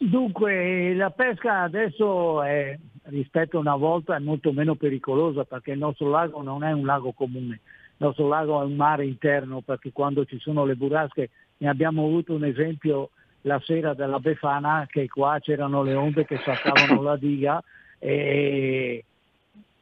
[0.01, 5.79] Dunque, la pesca adesso è, rispetto a una volta è molto meno pericolosa perché il
[5.79, 9.91] nostro lago non è un lago comune, il nostro lago è un mare interno perché
[9.91, 13.11] quando ci sono le burrasche ne abbiamo avuto un esempio
[13.43, 17.61] la sera della Befana che qua c'erano le onde che saltavano la diga
[17.99, 19.05] e,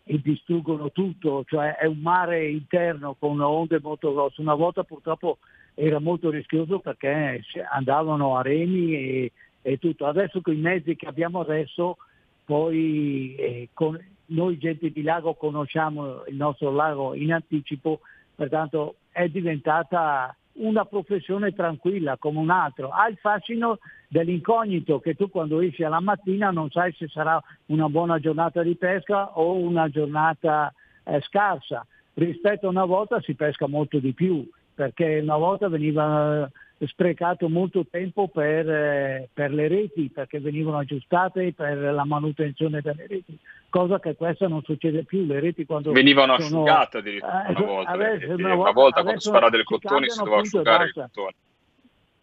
[0.03, 4.41] e distruggono tutto, cioè è un mare interno con onde molto grosse.
[4.41, 5.39] Una volta purtroppo
[5.75, 9.33] era molto rischioso perché andavano a remi e,
[9.67, 10.07] e tutto.
[10.07, 11.97] Adesso con i mezzi che abbiamo adesso,
[12.45, 18.01] poi eh, con, noi gente di lago conosciamo il nostro lago in anticipo,
[18.37, 22.91] pertanto è diventata una professione tranquilla come un altro.
[22.91, 27.89] Ha il fascino dell'incognito che tu quando esci alla mattina non sai se sarà una
[27.89, 31.85] buona giornata di pesca o una giornata eh, scarsa.
[32.15, 36.49] Rispetto a una volta si pesca molto di più, perché una volta veniva
[36.85, 43.07] sprecato molto tempo per, eh, per, le reti, perché venivano aggiustate per la manutenzione delle
[43.07, 43.39] reti,
[43.71, 45.25] cosa che questa non succede più.
[45.25, 49.03] Le reti quando venivano sono, asciugate addirittura eh, una volta, adesso, una una volta, volta
[49.03, 51.35] quando si parla del si cotone si doveva asciugare il cotone.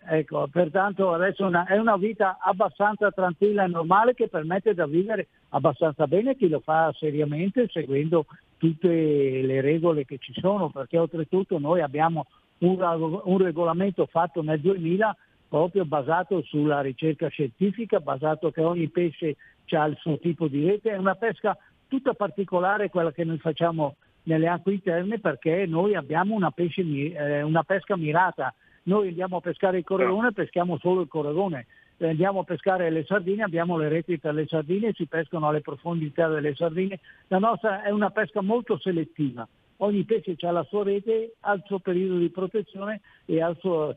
[0.05, 5.27] Ecco, pertanto adesso una, è una vita abbastanza tranquilla e normale che permette di vivere
[5.49, 8.25] abbastanza bene chi lo fa seriamente seguendo
[8.57, 12.25] tutte le regole che ci sono, perché oltretutto noi abbiamo
[12.67, 15.15] un, un regolamento fatto nel 2000
[15.47, 19.35] proprio basato sulla ricerca scientifica, basato che ogni pesce
[19.71, 21.55] ha il suo tipo di rete, è una pesca
[21.87, 27.41] tutta particolare quella che noi facciamo nelle acque interne perché noi abbiamo una, pesce, eh,
[27.43, 28.53] una pesca mirata,
[28.83, 31.67] noi andiamo a pescare il corregone, peschiamo solo il corregone,
[31.99, 36.27] andiamo a pescare le sardine, abbiamo le reti per le sardine, si pescano alle profondità
[36.27, 39.47] delle sardine, la nostra è una pesca molto selettiva,
[39.83, 43.95] ogni pesce ha la sua rete, ha il suo periodo di protezione e ha suo,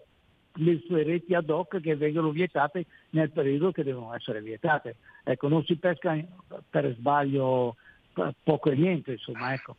[0.55, 4.97] le sue reti ad hoc che vengono vietate nel periodo che devono essere vietate.
[5.24, 6.16] Ecco, non si pesca
[6.68, 7.76] per sbaglio
[8.43, 9.76] poco e niente, insomma, ecco.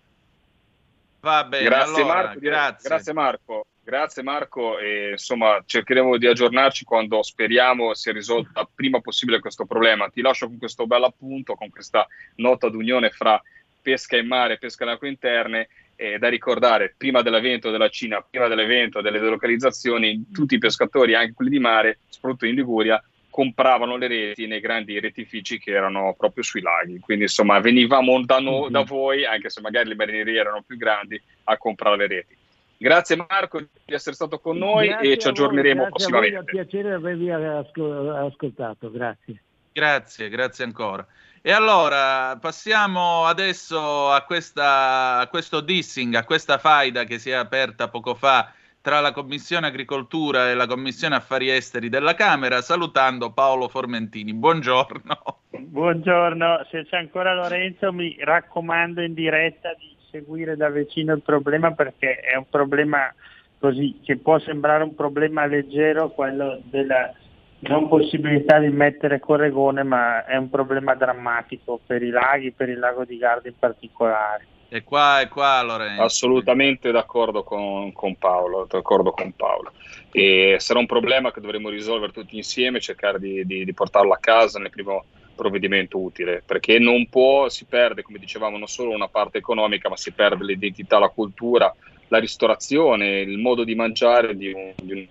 [1.20, 2.89] Va bene, grazie, allora, Marco, grazie.
[2.89, 3.66] grazie Marco.
[3.88, 10.10] Grazie Marco e insomma cercheremo di aggiornarci quando speriamo sia risolta prima possibile questo problema.
[10.10, 12.05] Ti lascio con questo bel appunto, con questa
[12.36, 13.41] nota d'unione fra
[13.82, 18.22] pesca in mare e pesca in acque interne eh, da ricordare prima dell'evento della Cina,
[18.22, 23.98] prima dell'evento delle delocalizzazioni, tutti i pescatori, anche quelli di mare, soprattutto in Liguria, compravano
[23.98, 27.00] le reti nei grandi retifici che erano proprio sui laghi.
[27.00, 31.22] Quindi insomma venivamo da, no, da voi, anche se magari le marinerie erano più grandi,
[31.45, 32.38] a comprare le reti.
[32.80, 36.36] Grazie Marco di essere stato con noi grazie e ci aggiorneremo voi, prossimamente.
[36.36, 39.41] È un piacere avervi ascoltato, grazie.
[39.72, 41.06] Grazie, grazie ancora.
[41.48, 47.36] E allora passiamo adesso a, questa, a questo dissing, a questa faida che si è
[47.36, 53.32] aperta poco fa tra la Commissione Agricoltura e la Commissione Affari Esteri della Camera, salutando
[53.32, 54.34] Paolo Formentini.
[54.34, 55.16] Buongiorno.
[55.58, 61.72] Buongiorno, se c'è ancora Lorenzo mi raccomando in diretta di seguire da vicino il problema
[61.72, 63.10] perché è un problema
[63.58, 67.14] così che può sembrare un problema leggero quello della
[67.60, 72.80] non possibilità di mettere corregone ma è un problema drammatico per i laghi, per il
[72.80, 74.45] lago di Garda in particolare.
[74.70, 76.01] E qua e qua Lorenzo.
[76.01, 79.72] Assolutamente d'accordo con, con, Paolo, d'accordo con Paolo.
[80.12, 84.20] E sarà un problema che dovremo risolvere tutti insieme, cercare di, di, di portarlo a
[84.20, 85.05] casa nel primo
[85.36, 89.95] provvedimento utile, perché non può, si perde, come dicevamo, non solo una parte economica, ma
[89.95, 91.74] si perde l'identità, la cultura,
[92.10, 95.08] la ristorazione, il modo di mangiare di un, di un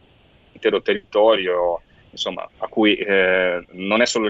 [0.53, 1.81] intero territorio,
[2.17, 4.29] insomma, a cui eh, non è solo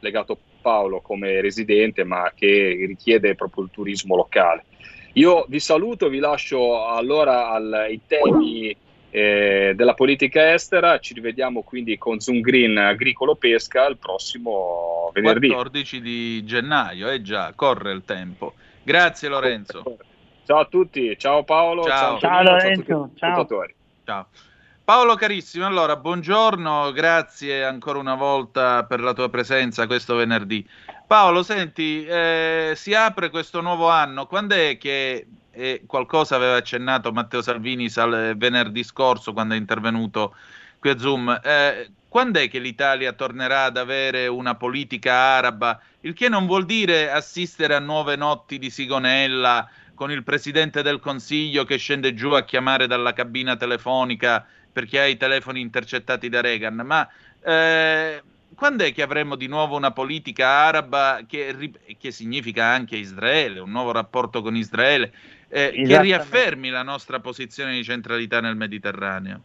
[0.00, 4.64] legato Paolo come residente, ma che richiede proprio il turismo locale.
[5.12, 8.76] Io vi saluto, vi lascio allora ai temi
[9.10, 10.98] eh, della politica estera.
[10.98, 15.46] Ci rivediamo quindi con Zoom Green Agricolo Pesca il prossimo venerdì.
[15.46, 18.54] 14 di gennaio, eh già, corre il tempo.
[18.82, 19.84] Grazie Lorenzo.
[20.44, 23.46] Ciao a tutti, ciao Paolo, ciao, ciao, ciao Lorenzo, ciao.
[24.04, 24.26] ciao.
[24.86, 30.64] Paolo carissimo, allora buongiorno, grazie ancora una volta per la tua presenza questo venerdì.
[31.08, 37.10] Paolo, senti, eh, si apre questo nuovo anno, quando è che eh, qualcosa aveva accennato
[37.10, 40.36] Matteo Salvini sal- venerdì scorso quando è intervenuto
[40.78, 46.14] qui a Zoom, eh, quando è che l'Italia tornerà ad avere una politica araba, il
[46.14, 51.64] che non vuol dire assistere a nuove notti di Sigonella con il Presidente del Consiglio
[51.64, 54.46] che scende giù a chiamare dalla cabina telefonica
[54.76, 57.08] perché ha i telefoni intercettati da Reagan, ma
[57.42, 58.22] eh,
[58.54, 63.70] quando è che avremo di nuovo una politica araba che, che, significa anche Israele, un
[63.70, 65.14] nuovo rapporto con Israele,
[65.48, 69.40] eh, che riaffermi la nostra posizione di centralità nel Mediterraneo?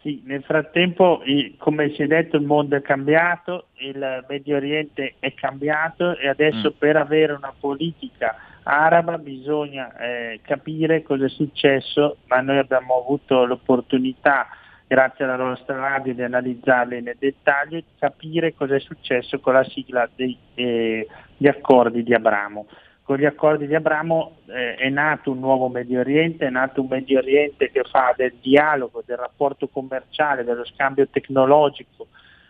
[0.00, 1.20] Sì, nel frattempo,
[1.56, 6.68] come si è detto, il mondo è cambiato, il Medio Oriente è cambiato e adesso
[6.70, 6.78] mm.
[6.78, 8.36] per avere una politica
[8.70, 14.48] araba bisogna eh, capire cosa è successo, ma noi abbiamo avuto l'opportunità,
[14.86, 19.64] grazie alla nostra radio, di analizzarle nel dettaglio e capire cosa è successo con la
[19.64, 21.08] sigla degli eh,
[21.44, 22.66] accordi di Abramo.
[23.08, 26.88] Con gli accordi di Abramo eh, è nato un nuovo Medio Oriente, è nato un
[26.88, 32.08] Medio Oriente che fa del dialogo, del rapporto commerciale, dello scambio tecnologico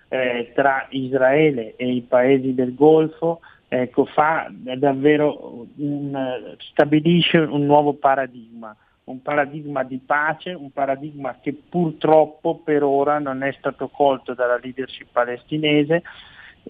[0.09, 3.39] eh, tra Israele e i paesi del Golfo,
[3.69, 11.55] ecco, fa davvero un, stabilisce un nuovo paradigma, un paradigma di pace, un paradigma che
[11.55, 16.03] purtroppo per ora non è stato colto dalla leadership palestinese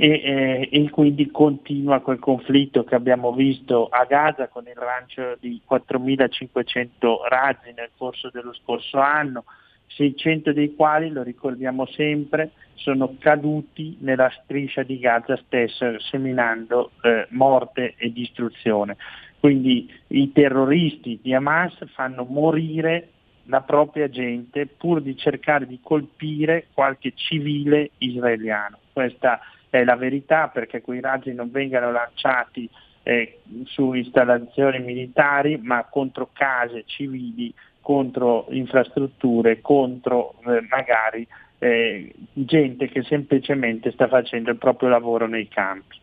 [0.01, 5.37] e, eh, e, quindi continua quel conflitto che abbiamo visto a Gaza con il lancio
[5.41, 9.43] di 4.500 razzi nel corso dello scorso anno,
[9.89, 17.27] 600 dei quali, lo ricordiamo sempre, sono caduti nella striscia di Gaza stessa, seminando eh,
[17.31, 18.97] morte e distruzione.
[19.41, 23.09] Quindi i terroristi di Hamas fanno morire
[23.47, 28.79] la propria gente pur di cercare di colpire qualche civile israeliano.
[28.93, 29.41] Questa
[29.71, 32.69] è la verità perché quei razzi non vengano lanciati
[33.03, 37.55] eh, su installazioni militari ma contro case civili
[37.89, 41.27] contro infrastrutture, contro eh, magari
[41.59, 45.99] eh, gente che semplicemente sta facendo il proprio lavoro nei campi.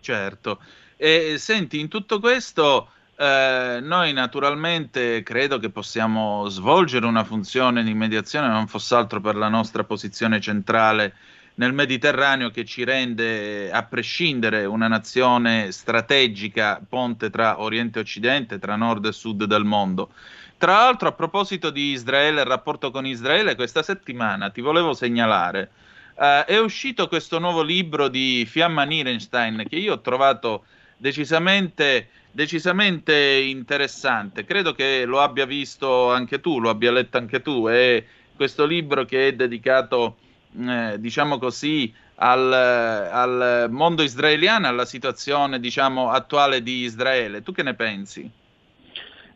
[0.00, 0.60] Certo.
[0.98, 7.94] E senti, in tutto questo eh, noi naturalmente credo che possiamo svolgere una funzione di
[7.94, 11.14] mediazione, non fosse altro per la nostra posizione centrale
[11.56, 18.58] nel Mediterraneo che ci rende, a prescindere, una nazione strategica, ponte tra Oriente e Occidente,
[18.58, 20.10] tra nord e sud del mondo.
[20.58, 25.70] Tra l'altro, a proposito di Israele il rapporto con Israele, questa settimana ti volevo segnalare,
[26.14, 30.64] uh, è uscito questo nuovo libro di Fiamma Nierenstein che io ho trovato
[30.96, 34.44] decisamente, decisamente interessante.
[34.44, 37.66] Credo che lo abbia visto anche tu, lo abbia letto anche tu.
[37.66, 38.02] È
[38.34, 40.16] questo libro che è dedicato,
[40.58, 47.42] eh, diciamo così, al, al, mondo israeliano, alla situazione diciamo, attuale di Israele.
[47.42, 48.30] Tu che ne pensi?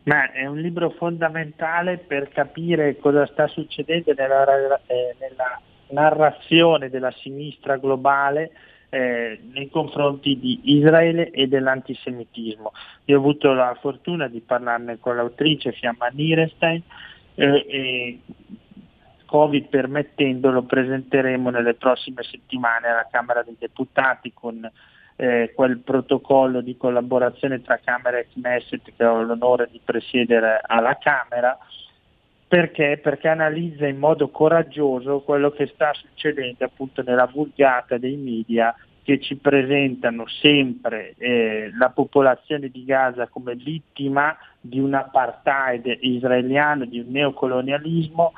[0.03, 7.11] Ma è un libro fondamentale per capire cosa sta succedendo nella, eh, nella narrazione della
[7.11, 8.51] sinistra globale
[8.89, 12.73] eh, nei confronti di Israele e dell'antisemitismo.
[13.05, 16.81] Io ho avuto la fortuna di parlarne con l'autrice Fiamma Nierestein
[17.35, 18.19] eh,
[19.31, 24.69] Covid permettendo lo presenteremo nelle prossime settimane alla Camera dei Deputati con
[25.15, 30.97] eh, quel protocollo di collaborazione tra Camera e Knesset che ho l'onore di presiedere alla
[30.97, 31.57] Camera,
[32.45, 32.99] perché?
[33.01, 39.21] Perché analizza in modo coraggioso quello che sta succedendo appunto nella vulgata dei media che
[39.21, 46.99] ci presentano sempre eh, la popolazione di Gaza come vittima di un apartheid israeliano, di
[46.99, 48.33] un neocolonialismo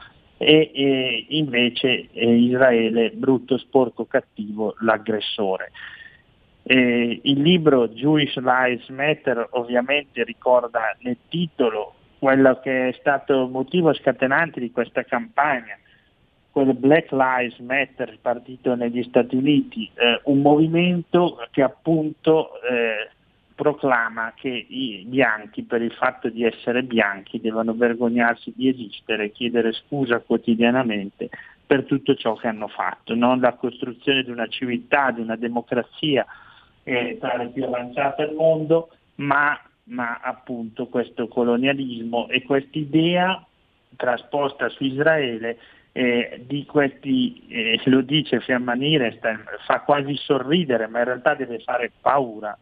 [0.46, 5.72] e, e invece eh, Israele brutto, sporco, cattivo, l'aggressore.
[6.64, 13.50] Eh, il libro Jewish Lives Matter ovviamente ricorda nel titolo quello che è stato il
[13.50, 15.78] motivo scatenante di questa campagna,
[16.52, 23.10] quel Black Lives Matter partito negli Stati Uniti, eh, un movimento che appunto eh,
[23.56, 29.74] proclama che i bianchi per il fatto di essere bianchi devono vergognarsi di esistere, chiedere
[29.74, 31.30] scusa quotidianamente
[31.66, 36.26] per tutto ciò che hanno fatto, non la costruzione di una civiltà, di una democrazia
[36.84, 43.44] eh, tra le più avanzate al mondo, ma, ma appunto questo colonialismo e quest'idea
[43.96, 45.58] trasposta su Israele
[45.94, 51.60] eh, di questi, eh, lo dice Fiamma Nirestein, fa quasi sorridere, ma in realtà deve
[51.60, 52.58] fare paura,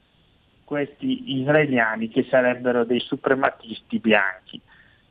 [0.71, 4.57] questi israeliani che sarebbero dei suprematisti bianchi.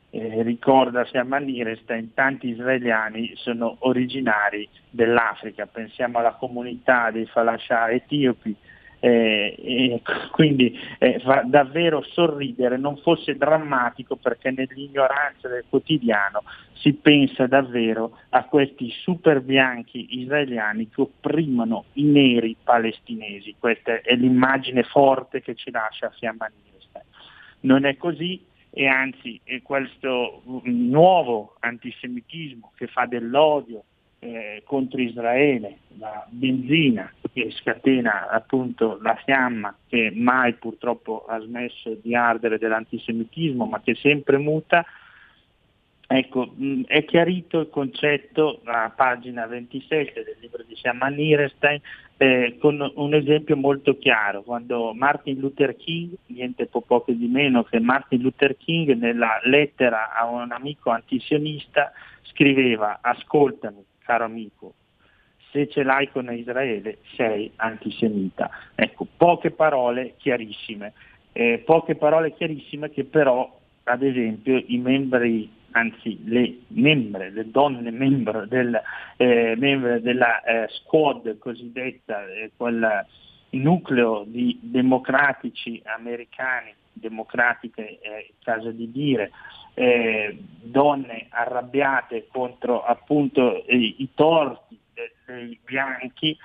[0.09, 8.55] Eh, ricorda Fiamma Nirestein, tanti israeliani sono originari dell'Africa, pensiamo alla comunità dei falascià etiopi,
[9.03, 16.43] eh, e quindi eh, fa davvero sorridere, non fosse drammatico perché nell'ignoranza del quotidiano
[16.73, 24.15] si pensa davvero a questi super bianchi israeliani che opprimono i neri palestinesi, questa è
[24.15, 27.05] l'immagine forte che ci lascia Fiamma Nirestein.
[27.61, 33.83] Non è così, e anzi questo nuovo antisemitismo che fa dell'odio
[34.23, 41.97] eh, contro Israele, la benzina che scatena appunto la fiamma che mai purtroppo ha smesso
[42.01, 44.85] di ardere dell'antisemitismo ma che sempre muta,
[46.13, 46.53] Ecco,
[46.87, 51.79] è chiarito il concetto a pagina 27 del libro di Siamma Nierstein
[52.17, 57.63] eh, con un esempio molto chiaro, quando Martin Luther King, niente po' poco di meno
[57.63, 61.93] che Martin Luther King nella lettera a un amico antisionista
[62.23, 64.73] scriveva ascoltami caro amico,
[65.51, 68.49] se ce l'hai con Israele sei antisemita.
[68.75, 70.93] Ecco, poche parole chiarissime,
[71.33, 77.91] eh, poche parole chiarissime che però ad esempio i membri anzi le membre, le donne
[77.91, 78.79] membro del,
[79.17, 83.05] eh, membre della eh, squad cosiddetta, eh, quel
[83.51, 89.31] nucleo di democratici americani, democratiche è il caso di dire,
[89.73, 96.37] eh, donne arrabbiate contro appunto i, i torti dei, dei bianchi,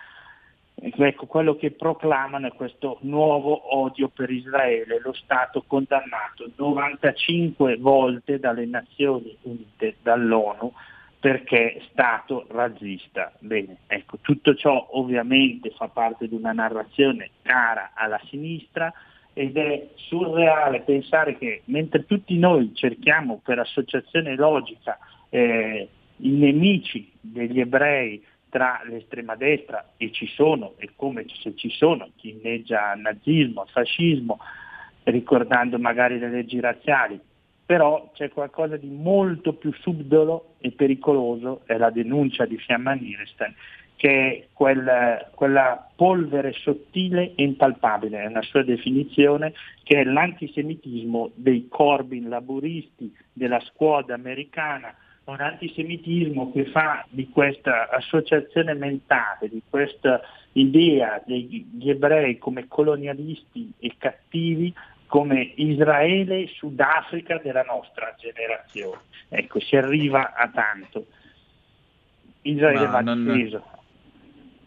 [0.74, 8.38] ecco, quello che proclamano è questo nuovo odio per Israele, lo Stato condannato 95 volte
[8.38, 10.72] dalle Nazioni Unite, dall'ONU,
[11.18, 13.32] perché è Stato razzista.
[13.40, 18.92] Bene, ecco, tutto ciò ovviamente fa parte di una narrazione cara alla sinistra,
[19.38, 27.12] ed è surreale pensare che mentre tutti noi cerchiamo per associazione logica eh, i nemici
[27.20, 32.94] degli ebrei tra l'estrema destra, e ci sono, e come se ci sono, chi inneggia
[32.94, 34.38] nazismo, fascismo,
[35.02, 37.20] ricordando magari le leggi razziali,
[37.66, 43.54] però c'è qualcosa di molto più subdolo e pericoloso, è la denuncia di Fiamma Nirestein,
[43.96, 51.30] che è quel, quella polvere sottile e impalpabile, è una sua definizione, che è l'antisemitismo
[51.34, 54.94] dei Corbyn laburisti, della squadra americana,
[55.24, 60.20] un antisemitismo che fa di questa associazione mentale, di questa
[60.52, 64.72] idea degli ebrei come colonialisti e cattivi,
[65.06, 69.00] come Israele Sudafrica della nostra generazione.
[69.28, 71.06] Ecco, si arriva a tanto.
[72.42, 73.24] Israele Ma va non...
[73.24, 73.64] difeso.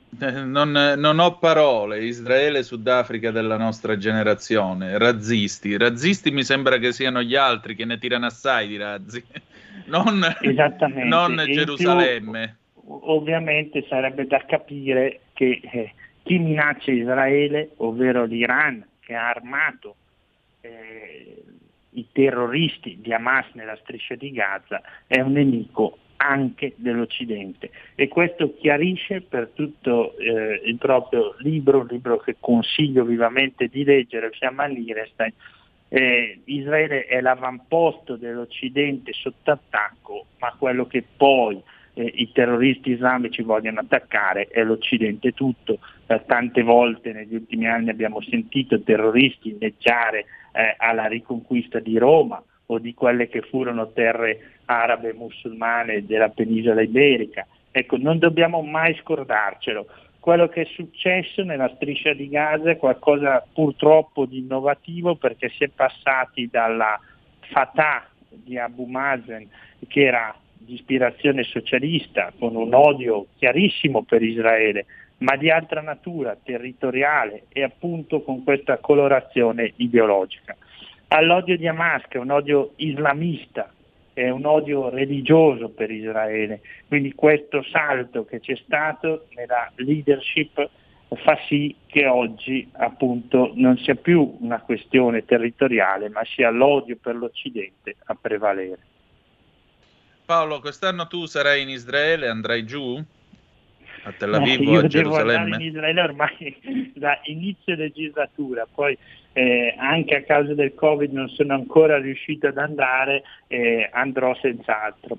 [0.19, 5.77] Non, non, ho parole, Israele, Sudafrica della nostra generazione, razzisti.
[5.77, 9.23] Razzisti mi sembra che siano gli altri che ne tirano assai di razzi,
[9.85, 10.19] non,
[11.05, 12.57] non Gerusalemme.
[12.73, 15.93] Più, ovviamente sarebbe da capire che eh,
[16.23, 19.95] chi minaccia Israele, ovvero l'Iran, che ha armato
[20.61, 21.43] eh,
[21.91, 28.55] i terroristi di Hamas nella striscia di Gaza, è un nemico anche dell'Occidente e questo
[28.55, 34.39] chiarisce per tutto eh, il proprio libro, un libro che consiglio vivamente di leggere, si
[34.39, 35.33] chiama Nirestein,
[35.89, 41.61] eh, Israele è l'avamposto dell'Occidente sotto attacco, ma quello che poi
[41.93, 45.79] eh, i terroristi islamici vogliono attaccare è l'Occidente tutto.
[46.05, 52.43] Eh, tante volte negli ultimi anni abbiamo sentito terroristi inneggiare eh, alla riconquista di Roma,
[52.71, 57.45] o di quelle che furono terre arabe musulmane della penisola iberica.
[57.71, 59.87] Ecco, non dobbiamo mai scordarcelo.
[60.19, 65.63] Quello che è successo nella striscia di Gaza è qualcosa purtroppo di innovativo perché si
[65.63, 66.99] è passati dalla
[67.39, 69.47] Fatah di Abu Mazen,
[69.87, 74.85] che era di ispirazione socialista, con un odio chiarissimo per Israele,
[75.19, 80.55] ma di altra natura, territoriale e appunto con questa colorazione ideologica
[81.09, 83.71] all'odio di Hamas, che è un odio islamista,
[84.13, 86.61] è un odio religioso per Israele.
[86.87, 90.69] Quindi questo salto che c'è stato nella leadership
[91.23, 97.15] fa sì che oggi appunto non sia più una questione territoriale, ma sia l'odio per
[97.15, 98.79] l'Occidente a prevalere.
[100.25, 103.03] Paolo, quest'anno tu sarai in Israele, andrai giù?
[104.09, 105.63] A Tel Aviv io o a andare in Gerusalemme?
[105.63, 108.97] Israele ormai da inizio legislatura, poi
[109.33, 115.17] eh, anche a causa del Covid non sono ancora riuscito ad andare, eh, andrò senz'altro.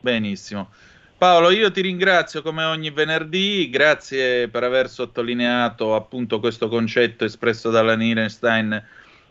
[0.00, 0.68] Benissimo.
[1.18, 7.70] Paolo, io ti ringrazio come ogni venerdì, grazie per aver sottolineato appunto questo concetto espresso
[7.70, 8.80] dalla Nierenstein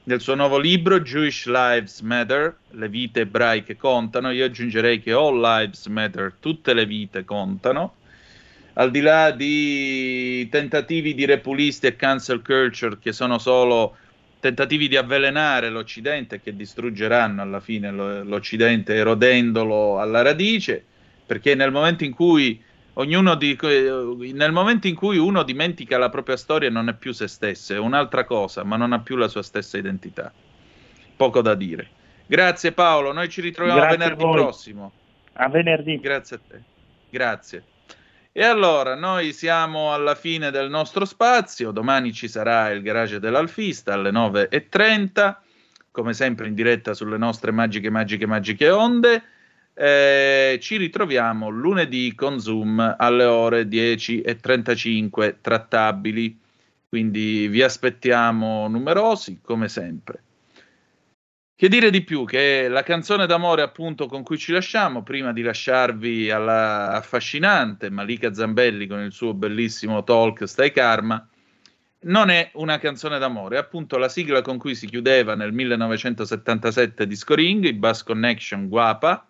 [0.03, 4.31] nel suo nuovo libro Jewish Lives Matter, le vite ebraiche contano.
[4.31, 7.95] Io aggiungerei che All Lives Matter, tutte le vite contano.
[8.79, 13.97] Al di là di tentativi di repulisti e cancel culture che sono solo
[14.39, 20.85] tentativi di avvelenare l'Occidente che distruggeranno alla fine lo- l'Occidente erodendolo alla radice,
[21.25, 22.63] perché nel momento in cui
[22.93, 23.57] ognuno di,
[24.33, 27.79] nel momento in cui uno dimentica la propria storia non è più se stesso, è
[27.79, 30.31] un'altra cosa, ma non ha più la sua stessa identità.
[31.15, 31.89] Poco da dire.
[32.27, 34.91] Grazie Paolo, noi ci ritroviamo Grazie venerdì prossimo.
[35.33, 35.99] A venerdì.
[35.99, 36.61] Grazie a te.
[37.09, 37.63] Grazie.
[38.39, 43.93] E allora, noi siamo alla fine del nostro spazio, domani ci sarà il garage dell'Alfista
[43.93, 45.37] alle 9.30,
[45.89, 49.23] come sempre in diretta sulle nostre magiche, magiche, magiche onde.
[49.73, 56.39] Eh, ci ritroviamo lunedì con Zoom alle ore 10.35 trattabili,
[56.87, 60.21] quindi vi aspettiamo numerosi come sempre.
[61.59, 62.23] Che dire di più?
[62.23, 68.31] Che la canzone d'amore, appunto, con cui ci lasciamo, prima di lasciarvi alla affascinante Malika
[68.31, 71.27] Zambelli con il suo bellissimo talk Stai Karma,
[72.01, 77.07] non è una canzone d'amore, è appunto la sigla con cui si chiudeva nel 1977
[77.07, 79.27] Disco Ring, il Bass Connection Guapa,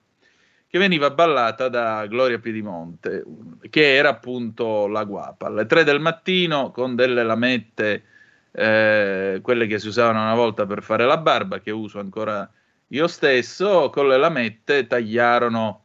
[0.68, 3.24] che veniva ballata da Gloria Piedimonte,
[3.70, 5.46] che era appunto la Guapa.
[5.46, 8.04] Alle 3 del mattino, con delle lamette
[8.52, 12.50] eh, quelle che si usavano una volta per fare la barba, che uso ancora
[12.88, 15.84] io stesso, con le lamette tagliarono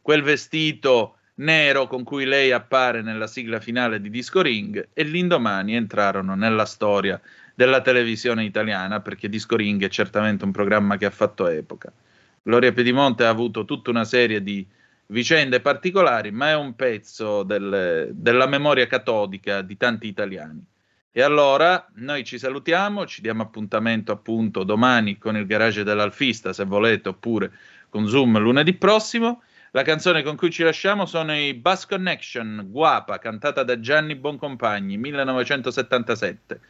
[0.00, 5.74] quel vestito nero con cui lei appare nella sigla finale di Disco Ring e l'indomani
[5.74, 7.20] entrarono nella storia
[7.54, 11.92] della televisione italiana perché Disco Ring è certamente un programma che ha fatto epoca.
[12.42, 14.66] Gloria Piedimonte ha avuto tutta una serie di
[15.06, 20.64] vicende particolari, ma è un pezzo del- della memoria catodica di tanti italiani.
[21.14, 26.64] E allora noi ci salutiamo, ci diamo appuntamento appunto domani con il garage dell'Alfista, se
[26.64, 27.52] volete, oppure
[27.90, 29.42] con Zoom lunedì prossimo.
[29.72, 34.96] La canzone con cui ci lasciamo sono i Bass Connection, Guapa, cantata da Gianni Boncompagni,
[34.96, 36.60] 1977.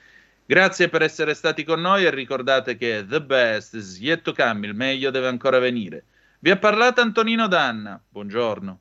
[0.45, 4.67] Grazie per essere stati con noi e ricordate che the best is yet to come,
[4.67, 6.05] il meglio deve ancora venire.
[6.41, 8.81] Vi ha parlato Antonino Danna, buongiorno.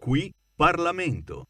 [0.00, 1.49] Qui Parlamento.